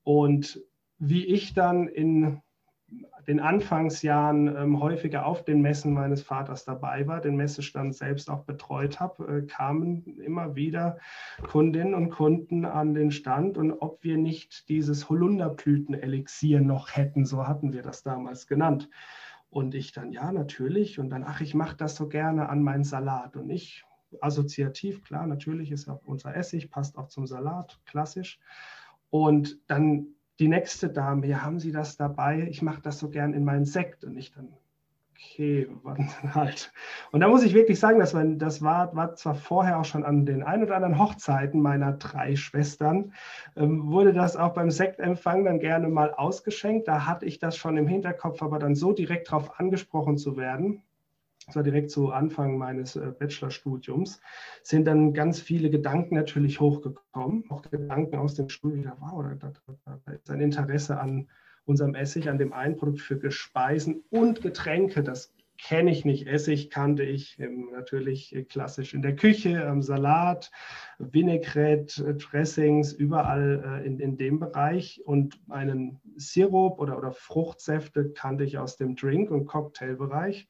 Und 0.04 0.62
wie 0.98 1.24
ich 1.24 1.54
dann 1.54 1.88
in 1.88 2.40
den 3.26 3.40
Anfangsjahren 3.40 4.56
ähm, 4.56 4.80
häufiger 4.80 5.26
auf 5.26 5.44
den 5.44 5.60
Messen 5.60 5.92
meines 5.92 6.22
Vaters 6.22 6.64
dabei 6.64 7.06
war, 7.06 7.20
den 7.20 7.36
Messestand 7.36 7.94
selbst 7.94 8.30
auch 8.30 8.44
betreut 8.44 8.98
habe, 9.00 9.42
äh, 9.42 9.46
kamen 9.46 10.18
immer 10.20 10.56
wieder 10.56 10.98
Kundinnen 11.46 11.94
und 11.94 12.08
Kunden 12.08 12.64
an 12.64 12.94
den 12.94 13.10
Stand 13.10 13.58
und 13.58 13.72
ob 13.72 14.02
wir 14.02 14.16
nicht 14.16 14.70
dieses 14.70 15.10
Holunderblütenelixier 15.10 16.62
noch 16.62 16.96
hätten, 16.96 17.26
so 17.26 17.46
hatten 17.46 17.74
wir 17.74 17.82
das 17.82 18.02
damals 18.02 18.46
genannt. 18.46 18.88
Und 19.50 19.74
ich 19.74 19.92
dann, 19.92 20.12
ja, 20.12 20.30
natürlich. 20.32 20.98
Und 20.98 21.10
dann, 21.10 21.24
ach, 21.24 21.40
ich 21.40 21.54
mache 21.54 21.76
das 21.76 21.96
so 21.96 22.08
gerne 22.08 22.48
an 22.48 22.62
meinen 22.62 22.84
Salat. 22.84 23.36
Und 23.36 23.50
ich, 23.50 23.84
assoziativ, 24.20 25.02
klar, 25.02 25.26
natürlich 25.26 25.70
ist 25.70 25.88
auch 25.88 26.04
unser 26.04 26.36
Essig, 26.36 26.70
passt 26.70 26.98
auch 26.98 27.08
zum 27.08 27.26
Salat, 27.26 27.80
klassisch. 27.86 28.38
Und 29.10 29.58
dann 29.66 30.08
die 30.38 30.48
nächste 30.48 30.90
Dame, 30.90 31.26
ja, 31.26 31.42
haben 31.42 31.58
Sie 31.58 31.72
das 31.72 31.96
dabei? 31.96 32.46
Ich 32.48 32.62
mache 32.62 32.82
das 32.82 32.98
so 32.98 33.08
gern 33.10 33.32
in 33.32 33.44
meinen 33.44 33.64
Sekt. 33.64 34.04
Und 34.04 34.16
ich 34.16 34.30
dann, 34.30 34.52
okay, 35.18 35.68
wann 35.82 36.08
halt. 36.34 36.72
Und 37.10 37.20
da 37.20 37.28
muss 37.28 37.42
ich 37.42 37.54
wirklich 37.54 37.78
sagen, 37.78 37.98
das 37.98 38.14
war, 38.14 38.24
das 38.24 38.62
war, 38.62 38.94
war 38.94 39.14
zwar 39.16 39.34
vorher 39.34 39.80
auch 39.80 39.84
schon 39.84 40.04
an 40.04 40.26
den 40.26 40.42
ein 40.42 40.62
oder 40.62 40.76
anderen 40.76 40.98
Hochzeiten 40.98 41.60
meiner 41.60 41.92
drei 41.92 42.36
Schwestern, 42.36 43.12
ähm, 43.56 43.90
wurde 43.90 44.12
das 44.12 44.36
auch 44.36 44.54
beim 44.54 44.70
Sektempfang 44.70 45.44
dann 45.44 45.58
gerne 45.58 45.88
mal 45.88 46.12
ausgeschenkt. 46.14 46.88
Da 46.88 47.06
hatte 47.06 47.26
ich 47.26 47.38
das 47.38 47.56
schon 47.56 47.76
im 47.76 47.88
Hinterkopf, 47.88 48.42
aber 48.42 48.58
dann 48.58 48.74
so 48.74 48.92
direkt 48.92 49.28
darauf 49.28 49.58
angesprochen 49.58 50.18
zu 50.18 50.36
werden, 50.36 50.82
das 51.46 51.56
war 51.56 51.62
direkt 51.62 51.90
zu 51.90 52.10
Anfang 52.12 52.58
meines 52.58 52.94
äh, 52.96 53.12
Bachelorstudiums, 53.18 54.20
sind 54.62 54.86
dann 54.86 55.14
ganz 55.14 55.40
viele 55.40 55.70
Gedanken 55.70 56.14
natürlich 56.14 56.60
hochgekommen, 56.60 57.44
auch 57.48 57.62
Gedanken 57.62 58.16
aus 58.16 58.34
dem 58.34 58.50
Studium, 58.50 58.92
wow, 59.00 59.24
da, 59.38 59.52
da, 59.84 59.98
da 60.04 60.12
ist 60.12 60.30
ein 60.30 60.40
Interesse 60.40 61.00
an 61.00 61.28
unserem 61.68 61.94
Essig, 61.94 62.28
an 62.28 62.38
dem 62.38 62.52
einen 62.52 62.76
Produkt 62.76 63.00
für 63.00 63.30
Speisen 63.30 64.02
und 64.10 64.42
Getränke, 64.42 65.02
das 65.02 65.34
kenne 65.58 65.90
ich 65.90 66.04
nicht. 66.04 66.26
Essig 66.26 66.70
kannte 66.70 67.02
ich 67.02 67.38
ähm, 67.40 67.70
natürlich 67.72 68.34
klassisch 68.48 68.94
in 68.94 69.02
der 69.02 69.16
Küche, 69.16 69.50
ähm, 69.50 69.82
Salat, 69.82 70.50
Vinaigrette, 70.98 72.14
Dressings, 72.14 72.92
überall 72.92 73.82
äh, 73.82 73.86
in, 73.86 73.98
in 73.98 74.16
dem 74.16 74.38
Bereich. 74.38 75.02
Und 75.04 75.40
einen 75.48 76.00
Sirup 76.16 76.78
oder, 76.78 76.96
oder 76.96 77.12
Fruchtsäfte 77.12 78.10
kannte 78.10 78.44
ich 78.44 78.58
aus 78.58 78.76
dem 78.76 78.94
Drink- 78.94 79.30
und 79.30 79.46
Cocktailbereich. 79.46 80.48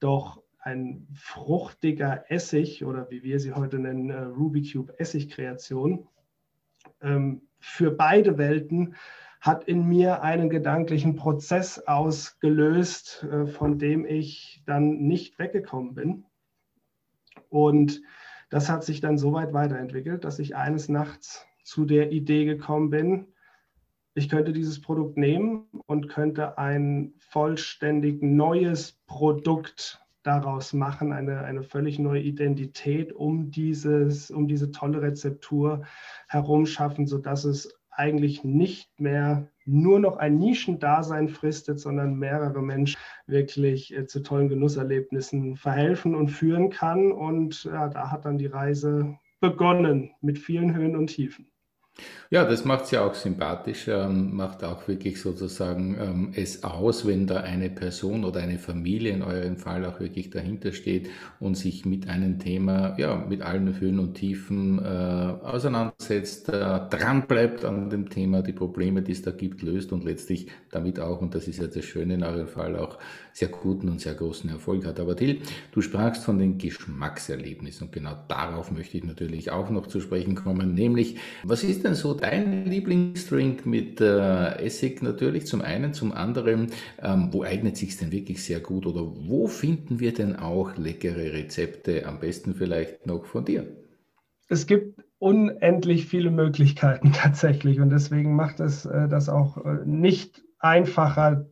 Doch 0.00 0.42
ein 0.58 1.06
fruchtiger 1.14 2.24
Essig 2.28 2.84
oder 2.84 3.08
wie 3.10 3.22
wir 3.22 3.38
sie 3.38 3.52
heute 3.52 3.78
nennen, 3.78 4.10
äh, 4.10 4.22
Ruby 4.22 4.62
Cube 4.72 4.98
Essigkreation, 4.98 6.08
ähm, 7.02 7.42
für 7.60 7.90
beide 7.90 8.38
Welten 8.38 8.96
hat 9.46 9.64
in 9.64 9.86
mir 9.86 10.22
einen 10.22 10.50
gedanklichen 10.50 11.14
Prozess 11.16 11.78
ausgelöst, 11.78 13.24
äh, 13.30 13.46
von 13.46 13.78
dem 13.78 14.04
ich 14.04 14.62
dann 14.66 14.98
nicht 14.98 15.38
weggekommen 15.38 15.94
bin. 15.94 16.24
Und 17.48 18.02
das 18.50 18.68
hat 18.68 18.84
sich 18.84 19.00
dann 19.00 19.18
so 19.18 19.32
weit 19.32 19.52
weiterentwickelt, 19.52 20.24
dass 20.24 20.38
ich 20.38 20.56
eines 20.56 20.88
Nachts 20.88 21.46
zu 21.62 21.84
der 21.84 22.12
Idee 22.12 22.44
gekommen 22.44 22.90
bin, 22.90 23.28
ich 24.16 24.30
könnte 24.30 24.54
dieses 24.54 24.80
Produkt 24.80 25.18
nehmen 25.18 25.66
und 25.84 26.08
könnte 26.08 26.56
ein 26.56 27.12
vollständig 27.18 28.22
neues 28.22 28.98
Produkt 29.06 30.00
daraus 30.22 30.72
machen, 30.72 31.12
eine, 31.12 31.44
eine 31.44 31.62
völlig 31.62 31.98
neue 31.98 32.22
Identität 32.22 33.12
um, 33.12 33.50
dieses, 33.50 34.30
um 34.30 34.48
diese 34.48 34.70
tolle 34.70 35.02
Rezeptur 35.02 35.84
herumschaffen, 36.28 37.06
sodass 37.06 37.44
es 37.44 37.78
eigentlich 37.96 38.44
nicht 38.44 39.00
mehr 39.00 39.48
nur 39.64 39.98
noch 39.98 40.16
ein 40.16 40.38
Nischendasein 40.38 41.28
fristet, 41.28 41.80
sondern 41.80 42.18
mehrere 42.18 42.62
Menschen 42.62 42.98
wirklich 43.26 43.94
äh, 43.94 44.06
zu 44.06 44.22
tollen 44.22 44.48
Genusserlebnissen 44.48 45.56
verhelfen 45.56 46.14
und 46.14 46.28
führen 46.28 46.70
kann. 46.70 47.10
Und 47.10 47.64
ja, 47.64 47.88
da 47.88 48.10
hat 48.10 48.24
dann 48.24 48.38
die 48.38 48.46
Reise 48.46 49.16
begonnen 49.40 50.12
mit 50.20 50.38
vielen 50.38 50.74
Höhen 50.74 50.96
und 50.96 51.08
Tiefen. 51.08 51.50
Ja, 52.28 52.44
das 52.44 52.64
macht 52.64 52.86
es 52.86 52.90
ja 52.90 53.04
auch 53.04 53.14
sympathisch, 53.14 53.86
ähm, 53.88 54.34
macht 54.34 54.64
auch 54.64 54.88
wirklich 54.88 55.20
sozusagen 55.20 55.96
ähm, 55.98 56.32
es 56.34 56.64
aus, 56.64 57.06
wenn 57.06 57.26
da 57.26 57.36
eine 57.40 57.70
Person 57.70 58.24
oder 58.24 58.40
eine 58.40 58.58
Familie 58.58 59.12
in 59.12 59.22
eurem 59.22 59.56
Fall 59.56 59.84
auch 59.84 60.00
wirklich 60.00 60.30
dahinter 60.30 60.72
steht 60.72 61.08
und 61.38 61.54
sich 61.56 61.84
mit 61.84 62.08
einem 62.08 62.38
Thema, 62.40 62.98
ja, 62.98 63.16
mit 63.16 63.42
allen 63.42 63.78
Höhen 63.78 64.00
und 64.00 64.14
Tiefen 64.14 64.78
äh, 64.78 64.88
auseinandersetzt, 64.88 66.48
äh, 66.48 66.52
dran 66.90 67.24
an 67.64 67.90
dem 67.90 68.10
Thema, 68.10 68.42
die 68.42 68.52
Probleme, 68.52 69.02
die 69.02 69.12
es 69.12 69.22
da 69.22 69.30
gibt, 69.30 69.62
löst 69.62 69.92
und 69.92 70.04
letztlich 70.04 70.48
damit 70.76 71.00
auch, 71.00 71.20
und 71.20 71.34
das 71.34 71.48
ist 71.48 71.58
ja 71.58 71.66
das 71.66 71.84
Schöne 71.84 72.14
in 72.14 72.22
eurem 72.22 72.46
Fall, 72.46 72.76
auch 72.76 72.98
sehr 73.32 73.48
guten 73.48 73.88
und 73.88 74.00
sehr 74.00 74.14
großen 74.14 74.48
Erfolg 74.50 74.86
hat. 74.86 75.00
Aber 75.00 75.16
Till, 75.16 75.40
du 75.72 75.80
sprachst 75.80 76.24
von 76.24 76.38
den 76.38 76.58
Geschmackserlebnissen 76.58 77.86
und 77.86 77.92
genau 77.92 78.16
darauf 78.28 78.70
möchte 78.70 78.96
ich 78.96 79.04
natürlich 79.04 79.50
auch 79.50 79.70
noch 79.70 79.86
zu 79.86 80.00
sprechen 80.00 80.34
kommen, 80.34 80.74
nämlich 80.74 81.16
was 81.42 81.64
ist 81.64 81.84
denn 81.84 81.94
so 81.94 82.14
dein 82.14 82.66
Lieblingsdrink 82.66 83.66
mit 83.66 84.00
äh, 84.00 84.64
Essig 84.64 85.02
natürlich 85.02 85.46
zum 85.46 85.60
einen, 85.60 85.92
zum 85.92 86.12
anderen, 86.12 86.68
ähm, 87.02 87.28
wo 87.32 87.42
eignet 87.42 87.76
sich 87.76 87.96
denn 87.96 88.12
wirklich 88.12 88.42
sehr 88.42 88.60
gut 88.60 88.86
oder 88.86 89.02
wo 89.02 89.46
finden 89.46 90.00
wir 90.00 90.12
denn 90.12 90.36
auch 90.36 90.76
leckere 90.76 91.32
Rezepte, 91.32 92.06
am 92.06 92.20
besten 92.20 92.54
vielleicht 92.54 93.06
noch 93.06 93.24
von 93.24 93.44
dir? 93.44 93.66
Es 94.48 94.66
gibt 94.66 95.02
unendlich 95.18 96.06
viele 96.06 96.30
Möglichkeiten 96.30 97.12
tatsächlich 97.14 97.80
und 97.80 97.90
deswegen 97.90 98.34
macht 98.34 98.60
es 98.60 98.86
äh, 98.86 99.08
das 99.08 99.28
auch 99.28 99.64
äh, 99.64 99.84
nicht 99.84 100.45
einfacher, 100.66 101.46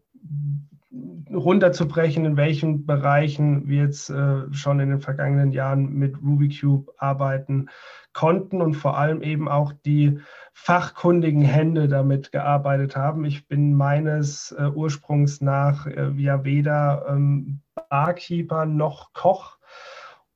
runterzubrechen, 1.33 2.25
in 2.25 2.37
welchen 2.37 2.87
Bereichen 2.87 3.69
wir 3.69 3.83
jetzt 3.83 4.11
äh, 4.11 4.53
schon 4.53 4.81
in 4.81 4.91
den 4.91 5.01
vergangenen 5.01 5.53
Jahren 5.53 5.93
mit 5.93 6.17
RubyCube 6.23 6.93
arbeiten 6.99 7.69
konnten 8.13 8.63
und 8.63 8.75
vor 8.75 8.97
allem 8.97 9.23
eben 9.23 9.49
auch 9.49 9.73
die 9.85 10.21
fachkundigen 10.53 11.43
Hände 11.43 11.89
damit 11.89 12.31
gearbeitet 12.31 12.97
haben. 12.97 13.25
Ich 13.25 13.49
bin 13.49 13.75
meines 13.75 14.53
äh, 14.53 14.69
Ursprungs 14.69 15.41
nach 15.41 15.87
äh, 15.87 16.13
ja 16.17 16.45
weder 16.45 17.07
ähm, 17.09 17.61
Barkeeper 17.91 18.67
noch 18.67 19.13
Koch 19.13 19.59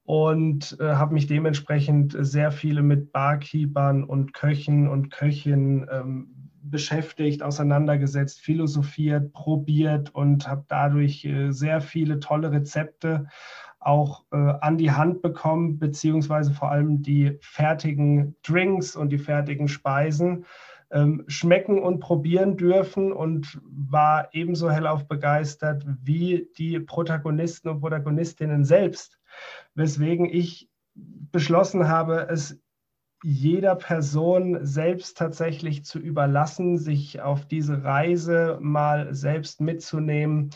und 0.03 0.77
äh, 0.81 0.95
habe 0.95 1.15
mich 1.15 1.27
dementsprechend 1.27 2.17
sehr 2.19 2.51
viele 2.51 2.83
mit 2.83 3.13
Barkeepern 3.13 4.03
und 4.03 4.35
Köchen 4.35 4.89
und 4.89 5.11
Köchinnen 5.11 5.87
ähm, 5.91 6.38
beschäftigt, 6.71 7.43
auseinandergesetzt, 7.43 8.41
philosophiert, 8.41 9.33
probiert 9.33 10.15
und 10.15 10.49
habe 10.49 10.65
dadurch 10.69 11.25
äh, 11.25 11.51
sehr 11.51 11.81
viele 11.81 12.21
tolle 12.21 12.53
Rezepte 12.53 13.27
auch 13.81 14.25
äh, 14.33 14.37
an 14.37 14.77
die 14.77 14.91
Hand 14.91 15.23
bekommen, 15.23 15.79
beziehungsweise 15.79 16.53
vor 16.53 16.71
allem 16.71 17.03
die 17.03 17.39
fertigen 17.41 18.37
Drinks 18.43 18.97
und 18.97 19.11
die 19.11 19.19
fertigen 19.19 19.69
Speisen 19.69 20.45
ähm, 20.91 21.25
schmecken 21.29 21.79
und 21.79 22.01
probieren 22.01 22.57
dürfen 22.57 23.13
und 23.13 23.61
war 23.63 24.29
ebenso 24.33 24.71
hellauf 24.71 25.07
begeistert 25.07 25.85
wie 26.03 26.49
die 26.57 26.81
Protagonisten 26.81 27.69
und 27.69 27.81
Protagonistinnen 27.81 28.65
selbst, 28.65 29.19
weswegen 29.75 30.27
ich 30.27 30.69
beschlossen 30.95 31.89
habe, 31.89 32.29
es 32.31 32.61
jeder 33.23 33.75
Person 33.75 34.65
selbst 34.65 35.19
tatsächlich 35.19 35.85
zu 35.85 35.99
überlassen, 35.99 36.79
sich 36.79 37.21
auf 37.21 37.47
diese 37.47 37.83
Reise 37.83 38.59
mal 38.61 39.13
selbst 39.15 39.61
mitzunehmen, 39.61 40.51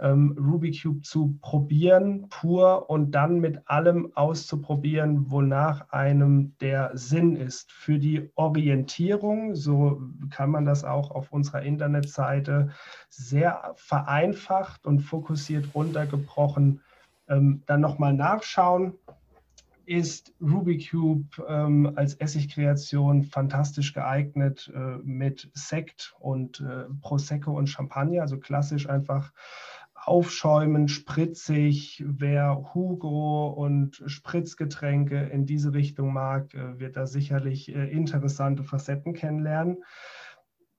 ähm, 0.00 0.36
RubyCube 0.40 1.02
zu 1.02 1.38
probieren, 1.40 2.28
pur 2.30 2.88
und 2.88 3.12
dann 3.12 3.38
mit 3.38 3.68
allem 3.68 4.10
auszuprobieren, 4.14 5.30
wonach 5.30 5.90
einem 5.90 6.56
der 6.60 6.90
Sinn 6.94 7.36
ist. 7.36 7.70
Für 7.70 7.98
die 7.98 8.30
Orientierung, 8.34 9.54
so 9.54 10.02
kann 10.30 10.50
man 10.50 10.64
das 10.64 10.84
auch 10.84 11.10
auf 11.10 11.32
unserer 11.32 11.62
Internetseite 11.62 12.70
sehr 13.08 13.72
vereinfacht 13.76 14.86
und 14.86 15.00
fokussiert 15.00 15.74
runtergebrochen 15.74 16.80
ähm, 17.28 17.62
dann 17.66 17.80
nochmal 17.80 18.14
nachschauen 18.14 18.94
ist 19.90 20.32
RubyCube 20.40 21.44
ähm, 21.48 21.92
als 21.96 22.14
Essigkreation 22.14 23.24
fantastisch 23.24 23.92
geeignet 23.92 24.70
äh, 24.72 24.98
mit 25.02 25.50
Sekt 25.52 26.14
und 26.20 26.60
äh, 26.60 26.84
Prosecco 27.00 27.58
und 27.58 27.66
Champagner, 27.66 28.22
also 28.22 28.38
klassisch 28.38 28.88
einfach 28.88 29.32
aufschäumen, 29.92 30.86
spritzig. 30.86 32.04
Wer 32.06 32.72
Hugo 32.72 33.48
und 33.48 34.00
Spritzgetränke 34.06 35.24
in 35.24 35.44
diese 35.44 35.74
Richtung 35.74 36.12
mag, 36.12 36.54
äh, 36.54 36.78
wird 36.78 36.96
da 36.96 37.08
sicherlich 37.08 37.74
äh, 37.74 37.90
interessante 37.90 38.62
Facetten 38.62 39.12
kennenlernen. 39.12 39.82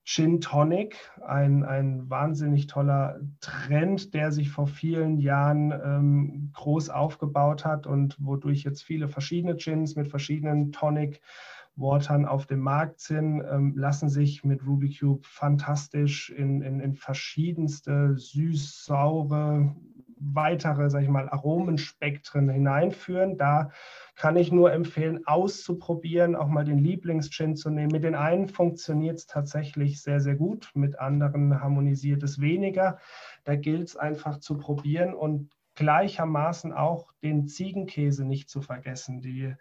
Gin 0.04 0.40
Tonic, 0.40 0.96
ein, 1.24 1.62
ein 1.62 2.10
wahnsinnig 2.10 2.66
toller 2.66 3.20
Trend, 3.40 4.14
der 4.14 4.32
sich 4.32 4.50
vor 4.50 4.66
vielen 4.66 5.18
Jahren 5.18 5.70
ähm, 5.70 6.50
groß 6.54 6.90
aufgebaut 6.90 7.64
hat 7.64 7.86
und 7.86 8.16
wodurch 8.18 8.64
jetzt 8.64 8.82
viele 8.82 9.06
verschiedene 9.06 9.54
Gins 9.54 9.94
mit 9.94 10.08
verschiedenen 10.08 10.72
Tonic-Watern 10.72 12.26
auf 12.26 12.46
dem 12.46 12.60
Markt 12.60 12.98
sind, 12.98 13.44
ähm, 13.48 13.76
lassen 13.76 14.08
sich 14.08 14.42
mit 14.42 14.66
RubyCube 14.66 15.24
fantastisch 15.24 16.30
in, 16.30 16.62
in, 16.62 16.80
in 16.80 16.94
verschiedenste 16.94 18.16
süß-saure, 18.16 19.76
weitere, 20.24 20.88
sag 20.90 21.02
ich 21.02 21.08
mal, 21.08 21.28
Aromenspektren 21.28 22.48
hineinführen. 22.48 23.36
Da 23.36 23.70
kann 24.14 24.36
ich 24.36 24.52
nur 24.52 24.72
empfehlen, 24.72 25.26
auszuprobieren, 25.26 26.36
auch 26.36 26.48
mal 26.48 26.64
den 26.64 26.78
Lieblingsgin 26.78 27.56
zu 27.56 27.70
nehmen. 27.70 27.92
Mit 27.92 28.04
den 28.04 28.14
einen 28.14 28.48
funktioniert 28.48 29.18
es 29.18 29.26
tatsächlich 29.26 30.02
sehr, 30.02 30.20
sehr 30.20 30.36
gut, 30.36 30.70
mit 30.74 30.98
anderen 30.98 31.60
harmonisiert 31.60 32.22
es 32.22 32.40
weniger. 32.40 32.98
Da 33.44 33.56
gilt 33.56 33.88
es 33.88 33.96
einfach 33.96 34.38
zu 34.38 34.58
probieren 34.58 35.14
und 35.14 35.50
gleichermaßen 35.74 36.72
auch 36.72 37.12
den 37.22 37.48
Ziegenkäse 37.48 38.24
nicht 38.24 38.50
zu 38.50 38.60
vergessen. 38.60 39.22
Die, 39.22 39.54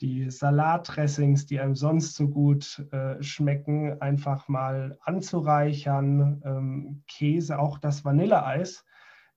die 0.00 0.30
Salatdressings, 0.30 1.46
die 1.46 1.60
einem 1.60 1.76
sonst 1.76 2.16
so 2.16 2.28
gut 2.28 2.84
äh, 2.90 3.22
schmecken, 3.22 4.00
einfach 4.00 4.48
mal 4.48 4.98
anzureichern. 5.02 6.42
Ähm, 6.44 7.02
Käse, 7.06 7.58
auch 7.58 7.78
das 7.78 8.04
Vanilleeis 8.04 8.84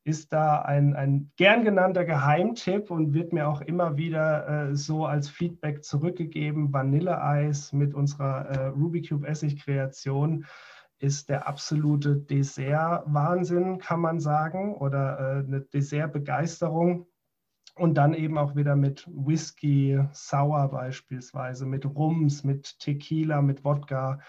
ist 0.06 0.32
da 0.32 0.62
ein, 0.62 0.96
ein 0.96 1.32
gern 1.36 1.64
genannter 1.64 2.06
Geheimtipp 2.06 2.92
und 2.92 3.16
wird 3.16 3.34
mir 3.34 3.50
auch 3.50 3.62
immer 3.62 3.98
wieder 3.98 4.70
äh, 4.70 4.76
so 4.76 5.08
als 5.08 5.28
Feedback 5.30 5.84
zurückgegeben. 5.84 6.72
Vanilleeis 6.72 7.74
mit 7.74 7.96
unserer 7.96 8.46
äh, 8.46 8.68
Rubikube 8.68 9.28
Essig-Kreation 9.28 10.46
ist 11.00 11.28
der 11.30 11.48
absolute 11.48 12.18
Dessert-Wahnsinn, 12.18 13.80
kann 13.80 14.00
man 14.00 14.20
sagen, 14.20 14.76
oder 14.76 15.20
äh, 15.20 15.44
eine 15.44 15.62
Dessert-Begeisterung. 15.62 17.08
Und 17.74 17.96
dann 17.96 18.14
eben 18.14 18.38
auch 18.38 18.56
wieder 18.56 18.76
mit 18.76 19.06
Whisky, 19.12 20.00
Sour 20.14 20.70
beispielsweise, 20.70 21.66
mit 21.66 21.86
Rums, 21.86 22.44
mit 22.44 22.80
Tequila, 22.80 23.42
mit 23.42 23.66
Wodka. 23.66 24.20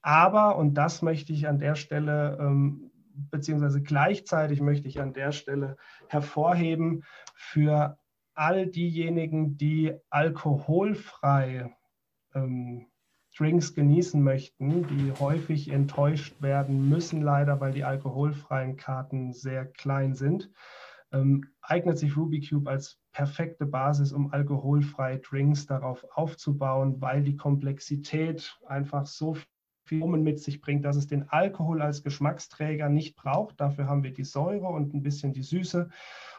Aber, 0.00 0.56
und 0.56 0.74
das 0.74 1.02
möchte 1.02 1.32
ich 1.32 1.46
an 1.46 1.58
der 1.58 1.76
Stelle 1.76 2.36
ähm, 2.40 2.90
beziehungsweise 3.30 3.82
gleichzeitig 3.82 4.60
möchte 4.60 4.88
ich 4.88 5.00
an 5.00 5.12
der 5.12 5.32
Stelle 5.32 5.76
hervorheben 6.08 7.04
für 7.34 7.98
all 8.34 8.66
diejenigen, 8.66 9.56
die 9.56 9.94
alkoholfrei 10.10 11.74
ähm, 12.34 12.86
Drinks 13.36 13.74
genießen 13.74 14.22
möchten, 14.22 14.86
die 14.86 15.12
häufig 15.18 15.68
enttäuscht 15.70 16.40
werden 16.40 16.88
müssen, 16.88 17.20
leider, 17.22 17.60
weil 17.60 17.72
die 17.72 17.84
alkoholfreien 17.84 18.76
Karten 18.76 19.32
sehr 19.32 19.66
klein 19.66 20.14
sind, 20.14 20.50
ähm, 21.12 21.44
eignet 21.60 21.98
sich 21.98 22.16
RubyCube 22.16 22.68
als 22.68 22.98
perfekte 23.12 23.66
Basis, 23.66 24.12
um 24.12 24.32
alkoholfreie 24.32 25.18
Drinks 25.18 25.66
darauf 25.66 26.04
aufzubauen, 26.14 27.00
weil 27.00 27.22
die 27.22 27.36
Komplexität 27.36 28.58
einfach 28.66 29.06
so 29.06 29.36
Aromen 29.92 30.22
mit 30.22 30.40
sich 30.40 30.60
bringt, 30.60 30.84
dass 30.84 30.96
es 30.96 31.06
den 31.06 31.28
Alkohol 31.28 31.82
als 31.82 32.02
Geschmacksträger 32.02 32.88
nicht 32.88 33.16
braucht. 33.16 33.60
Dafür 33.60 33.86
haben 33.86 34.02
wir 34.02 34.12
die 34.12 34.24
Säure 34.24 34.66
und 34.66 34.94
ein 34.94 35.02
bisschen 35.02 35.32
die 35.32 35.42
Süße. 35.42 35.88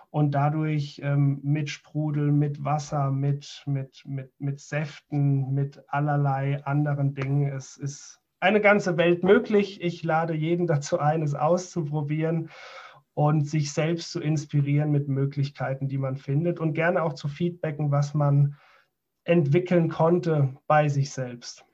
Und 0.09 0.31
dadurch 0.31 1.01
ähm, 1.03 1.39
mit 1.43 1.69
Sprudel, 1.69 2.31
mit 2.31 2.63
Wasser, 2.63 3.11
mit, 3.11 3.63
mit, 3.65 4.03
mit, 4.05 4.31
mit 4.39 4.59
Säften, 4.59 5.53
mit 5.53 5.83
allerlei 5.87 6.63
anderen 6.65 7.13
Dingen. 7.13 7.51
Es 7.51 7.77
ist 7.77 8.21
eine 8.39 8.61
ganze 8.61 8.97
Welt 8.97 9.23
möglich. 9.23 9.81
Ich 9.81 10.03
lade 10.03 10.33
jeden 10.33 10.67
dazu 10.67 10.99
ein, 10.99 11.21
es 11.21 11.35
auszuprobieren 11.35 12.49
und 13.13 13.47
sich 13.47 13.73
selbst 13.73 14.11
zu 14.11 14.21
inspirieren 14.21 14.91
mit 14.91 15.07
Möglichkeiten, 15.07 15.87
die 15.87 15.97
man 15.97 16.17
findet 16.17 16.59
und 16.59 16.73
gerne 16.73 17.01
auch 17.01 17.13
zu 17.13 17.27
feedbacken, 17.27 17.91
was 17.91 18.13
man 18.13 18.55
entwickeln 19.23 19.89
konnte 19.89 20.55
bei 20.67 20.87
sich 20.87 21.11
selbst. 21.11 21.66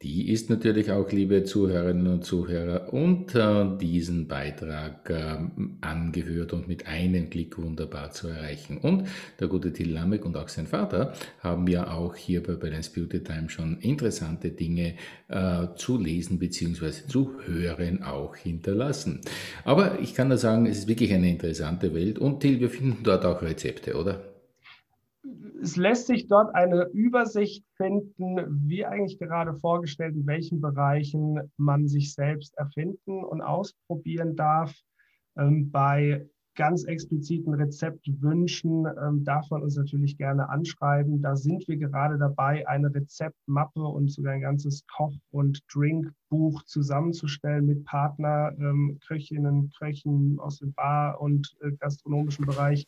die 0.02 0.32
ist 0.32 0.50
natürlich 0.50 0.92
auch, 0.92 1.12
liebe 1.12 1.44
Zuhörerinnen 1.44 2.08
und 2.08 2.24
Zuhörer, 2.24 2.94
unter 2.94 3.78
diesen 3.78 4.30
Beitrag 4.30 5.10
äh, 5.10 5.38
angehört 5.82 6.54
und 6.54 6.70
mit 6.70 6.88
einem 6.88 7.30
Klick 7.30 7.58
wunderbar 7.58 8.12
zu 8.12 8.30
erreichen. 8.30 8.78
Und 8.78 9.10
der 9.42 9.50
gute 9.50 9.74
Till 9.74 9.92
Lamek 9.92 10.24
und 10.24 10.38
auch 10.38 10.48
sein 10.48 10.68
Vater 10.68 11.14
haben 11.42 11.68
ja 11.68 11.92
auch 11.92 12.16
hier 12.16 12.42
bei 12.42 12.54
Balance 12.54 12.92
Beauty 12.96 13.24
Time 13.24 13.50
schon 13.50 13.78
interessante 13.82 14.52
Dinge 14.52 14.94
äh, 15.28 15.68
zu 15.76 15.98
lesen 15.98 16.40
bzw. 16.40 16.92
zu 17.06 17.34
hören 17.46 18.02
auch 18.02 18.38
hinterlassen. 18.38 19.20
Aber 19.66 20.00
ich 20.00 20.14
kann 20.14 20.30
nur 20.30 20.38
sagen, 20.38 20.66
es 20.66 20.78
ist 20.80 20.88
wirklich 20.88 21.14
eine 21.14 21.30
interessante 21.30 21.94
Welt 21.94 22.20
und 22.20 22.40
Till, 22.40 22.62
wir 22.62 22.70
finden 22.70 23.04
dort 23.04 23.26
auch 23.26 23.42
Rezepte, 23.42 23.96
oder? 23.96 24.29
Es 25.62 25.76
lässt 25.76 26.08
sich 26.08 26.28
dort 26.28 26.54
eine 26.56 26.90
Übersicht 26.94 27.66
finden, 27.76 28.68
wie 28.68 28.86
eigentlich 28.86 29.20
gerade 29.20 29.54
vorgestellt, 29.56 30.16
in 30.16 30.28
welchen 30.28 30.62
Bereichen 30.62 31.52
man 31.58 31.88
sich 31.88 32.14
selbst 32.14 32.58
erfinden 32.58 33.24
und 33.24 33.42
ausprobieren 33.42 34.36
darf. 34.36 34.74
Ähm, 35.38 35.72
bei 35.72 36.28
ganz 36.60 36.84
expliziten 36.84 37.54
Rezeptwünschen 37.54 38.86
ähm, 38.86 39.24
darf 39.24 39.50
man 39.50 39.64
uns 39.64 39.78
natürlich 39.78 40.18
gerne 40.18 40.50
anschreiben. 40.50 41.22
Da 41.22 41.38
sind 41.38 41.66
wir 41.70 41.78
gerade 41.78 42.18
dabei, 42.18 42.68
eine 42.68 42.94
Rezeptmappe 42.94 43.82
und 43.82 44.12
sogar 44.12 44.34
ein 44.34 44.42
ganzes 44.42 44.86
Koch- 44.86 45.16
und 45.32 45.64
Drinkbuch 45.74 46.64
zusammenzustellen 46.64 47.66
mit 47.66 47.86
Partner, 47.86 48.52
ähm, 48.60 49.00
Köchinnen, 49.08 49.72
Köchen 49.80 50.38
aus 50.42 50.60
dem 50.60 50.74
Bar- 50.74 51.22
und 51.22 51.56
äh, 51.62 51.72
gastronomischen 51.72 52.46
Bereich, 52.46 52.86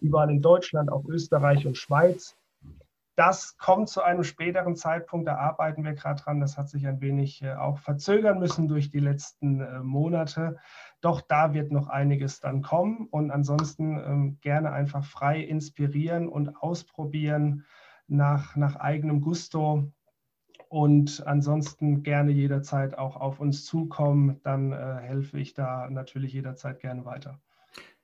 überall 0.00 0.30
in 0.30 0.42
Deutschland, 0.42 0.92
auch 0.92 1.06
Österreich 1.06 1.66
und 1.66 1.78
Schweiz. 1.78 2.36
Das 3.16 3.56
kommt 3.58 3.88
zu 3.88 4.02
einem 4.02 4.24
späteren 4.24 4.74
Zeitpunkt, 4.74 5.28
da 5.28 5.36
arbeiten 5.36 5.84
wir 5.84 5.94
gerade 5.94 6.20
dran. 6.20 6.40
Das 6.40 6.58
hat 6.58 6.68
sich 6.68 6.86
ein 6.86 7.00
wenig 7.00 7.42
äh, 7.42 7.54
auch 7.54 7.78
verzögern 7.78 8.40
müssen 8.40 8.66
durch 8.66 8.90
die 8.90 8.98
letzten 8.98 9.60
äh, 9.60 9.80
Monate. 9.80 10.58
Doch 11.04 11.20
da 11.20 11.52
wird 11.52 11.70
noch 11.70 11.88
einiges 11.88 12.40
dann 12.40 12.62
kommen 12.62 13.08
und 13.10 13.30
ansonsten 13.30 13.98
ähm, 13.98 14.38
gerne 14.40 14.72
einfach 14.72 15.04
frei 15.04 15.38
inspirieren 15.38 16.26
und 16.26 16.56
ausprobieren 16.56 17.66
nach, 18.06 18.56
nach 18.56 18.76
eigenem 18.76 19.20
Gusto. 19.20 19.92
Und 20.70 21.22
ansonsten 21.26 22.02
gerne 22.04 22.30
jederzeit 22.30 22.96
auch 22.96 23.16
auf 23.16 23.38
uns 23.38 23.66
zukommen. 23.66 24.40
Dann 24.44 24.72
äh, 24.72 24.96
helfe 25.02 25.38
ich 25.38 25.52
da 25.52 25.90
natürlich 25.90 26.32
jederzeit 26.32 26.80
gerne 26.80 27.04
weiter. 27.04 27.38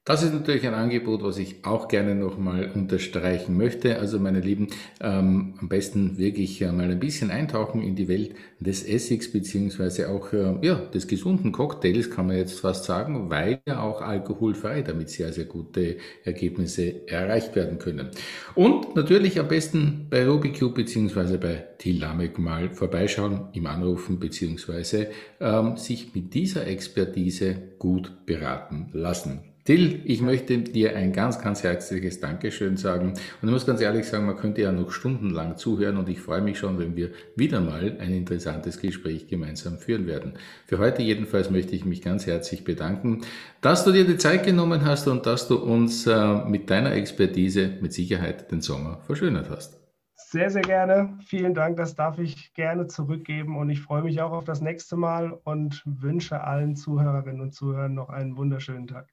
Das 0.06 0.22
ist 0.22 0.32
natürlich 0.32 0.66
ein 0.66 0.72
Angebot, 0.72 1.22
was 1.22 1.36
ich 1.36 1.62
auch 1.66 1.86
gerne 1.86 2.14
nochmal 2.14 2.70
unterstreichen 2.74 3.58
möchte. 3.58 3.98
Also 3.98 4.18
meine 4.18 4.40
Lieben, 4.40 4.68
ähm, 4.98 5.54
am 5.60 5.68
besten 5.68 6.16
wirklich 6.16 6.62
äh, 6.62 6.72
mal 6.72 6.90
ein 6.90 6.98
bisschen 6.98 7.30
eintauchen 7.30 7.82
in 7.82 7.96
die 7.96 8.08
Welt 8.08 8.34
des 8.60 8.82
Essigs 8.82 9.30
beziehungsweise 9.30 10.08
auch 10.08 10.32
äh, 10.32 10.54
ja, 10.62 10.76
des 10.76 11.06
gesunden 11.06 11.52
Cocktails, 11.52 12.10
kann 12.10 12.28
man 12.28 12.36
jetzt 12.36 12.60
fast 12.60 12.86
sagen, 12.86 13.28
weil 13.28 13.60
ja 13.68 13.82
auch 13.82 14.00
alkoholfrei 14.00 14.80
damit 14.80 15.10
sehr, 15.10 15.34
sehr 15.34 15.44
gute 15.44 15.98
Ergebnisse 16.24 17.06
erreicht 17.06 17.54
werden 17.54 17.78
können. 17.78 18.08
Und 18.54 18.96
natürlich 18.96 19.38
am 19.38 19.48
besten 19.48 20.06
bei 20.08 20.26
Rubikube 20.26 20.76
beziehungsweise 20.76 21.36
bei 21.36 21.66
Tilamek 21.76 22.38
mal 22.38 22.70
vorbeischauen, 22.70 23.48
ihm 23.52 23.66
anrufen 23.66 24.18
beziehungsweise 24.18 25.08
ähm, 25.40 25.76
sich 25.76 26.14
mit 26.14 26.32
dieser 26.32 26.66
Expertise 26.66 27.74
gut 27.78 28.24
beraten 28.24 28.88
lassen. 28.94 29.49
Till, 29.70 30.02
ich 30.04 30.20
möchte 30.20 30.58
dir 30.58 30.96
ein 30.96 31.12
ganz, 31.12 31.40
ganz 31.40 31.62
herzliches 31.62 32.18
Dankeschön 32.18 32.76
sagen. 32.76 33.10
Und 33.10 33.48
ich 33.48 33.50
muss 33.52 33.66
ganz 33.66 33.80
ehrlich 33.80 34.04
sagen, 34.04 34.26
man 34.26 34.36
könnte 34.36 34.62
ja 34.62 34.72
noch 34.72 34.90
stundenlang 34.90 35.58
zuhören 35.58 35.96
und 35.96 36.08
ich 36.08 36.20
freue 36.20 36.40
mich 36.40 36.58
schon, 36.58 36.80
wenn 36.80 36.96
wir 36.96 37.10
wieder 37.36 37.60
mal 37.60 37.96
ein 38.00 38.12
interessantes 38.12 38.80
Gespräch 38.80 39.28
gemeinsam 39.28 39.78
führen 39.78 40.08
werden. 40.08 40.34
Für 40.66 40.78
heute 40.78 41.02
jedenfalls 41.02 41.50
möchte 41.50 41.76
ich 41.76 41.84
mich 41.84 42.02
ganz 42.02 42.26
herzlich 42.26 42.64
bedanken, 42.64 43.20
dass 43.60 43.84
du 43.84 43.92
dir 43.92 44.04
die 44.04 44.16
Zeit 44.16 44.44
genommen 44.44 44.84
hast 44.84 45.06
und 45.06 45.24
dass 45.24 45.46
du 45.46 45.58
uns 45.58 46.04
äh, 46.04 46.34
mit 46.46 46.68
deiner 46.68 46.90
Expertise 46.90 47.70
mit 47.80 47.92
Sicherheit 47.92 48.50
den 48.50 48.62
Sommer 48.62 48.98
verschönert 49.06 49.50
hast. 49.50 49.78
Sehr, 50.16 50.50
sehr 50.50 50.62
gerne. 50.62 51.16
Vielen 51.24 51.54
Dank, 51.54 51.76
das 51.76 51.94
darf 51.94 52.18
ich 52.18 52.54
gerne 52.54 52.88
zurückgeben 52.88 53.56
und 53.56 53.70
ich 53.70 53.80
freue 53.80 54.02
mich 54.02 54.20
auch 54.20 54.32
auf 54.32 54.44
das 54.44 54.60
nächste 54.60 54.96
Mal 54.96 55.30
und 55.44 55.80
wünsche 55.84 56.42
allen 56.42 56.74
Zuhörerinnen 56.74 57.40
und 57.40 57.54
Zuhörern 57.54 57.94
noch 57.94 58.08
einen 58.08 58.36
wunderschönen 58.36 58.88
Tag. 58.88 59.06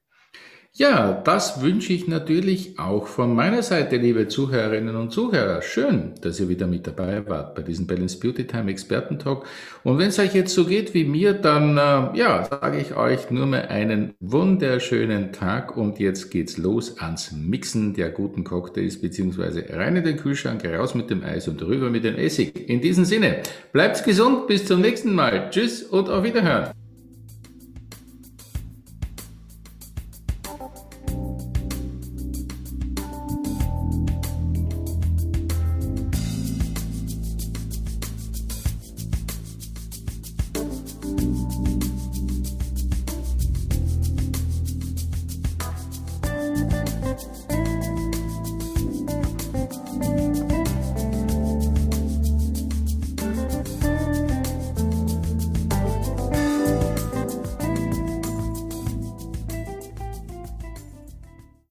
Ja, 0.79 1.11
das 1.23 1.63
wünsche 1.63 1.91
ich 1.91 2.07
natürlich 2.07 2.77
auch 2.77 3.07
von 3.07 3.33
meiner 3.33 3.63
Seite, 3.63 3.97
liebe 3.97 4.27
Zuhörerinnen 4.27 4.95
und 4.95 5.11
Zuhörer. 5.11 5.63
Schön, 5.63 6.13
dass 6.21 6.39
ihr 6.39 6.49
wieder 6.49 6.67
mit 6.67 6.85
dabei 6.85 7.27
wart 7.27 7.55
bei 7.55 7.63
diesem 7.63 7.87
Balance 7.87 8.19
Beauty 8.19 8.45
Time 8.45 8.69
Expertentalk. 8.69 9.43
Und 9.83 9.97
wenn 9.97 10.09
es 10.09 10.19
euch 10.19 10.35
jetzt 10.35 10.53
so 10.53 10.65
geht 10.65 10.93
wie 10.93 11.05
mir, 11.05 11.33
dann 11.33 11.77
äh, 11.77 12.15
ja, 12.15 12.47
sage 12.47 12.77
ich 12.79 12.95
euch 12.95 13.31
nur 13.31 13.47
mehr 13.47 13.71
einen 13.71 14.13
wunderschönen 14.19 15.33
Tag 15.33 15.75
und 15.75 15.97
jetzt 15.97 16.29
geht's 16.29 16.59
los 16.59 16.99
ans 16.99 17.31
Mixen 17.31 17.95
der 17.95 18.11
guten 18.11 18.43
Cocktails 18.43 19.01
beziehungsweise 19.01 19.65
rein 19.71 19.95
in 19.95 20.03
den 20.03 20.17
Kühlschrank, 20.17 20.63
raus 20.63 20.93
mit 20.93 21.09
dem 21.09 21.23
Eis 21.23 21.47
und 21.47 21.59
rüber 21.63 21.89
mit 21.89 22.03
dem 22.03 22.17
Essig. 22.17 22.69
In 22.69 22.81
diesem 22.81 23.03
Sinne, 23.03 23.37
bleibt 23.73 24.03
gesund, 24.03 24.45
bis 24.45 24.67
zum 24.67 24.81
nächsten 24.81 25.15
Mal. 25.15 25.49
Tschüss 25.49 25.81
und 25.81 26.07
auf 26.07 26.23
Wiederhören. 26.23 26.69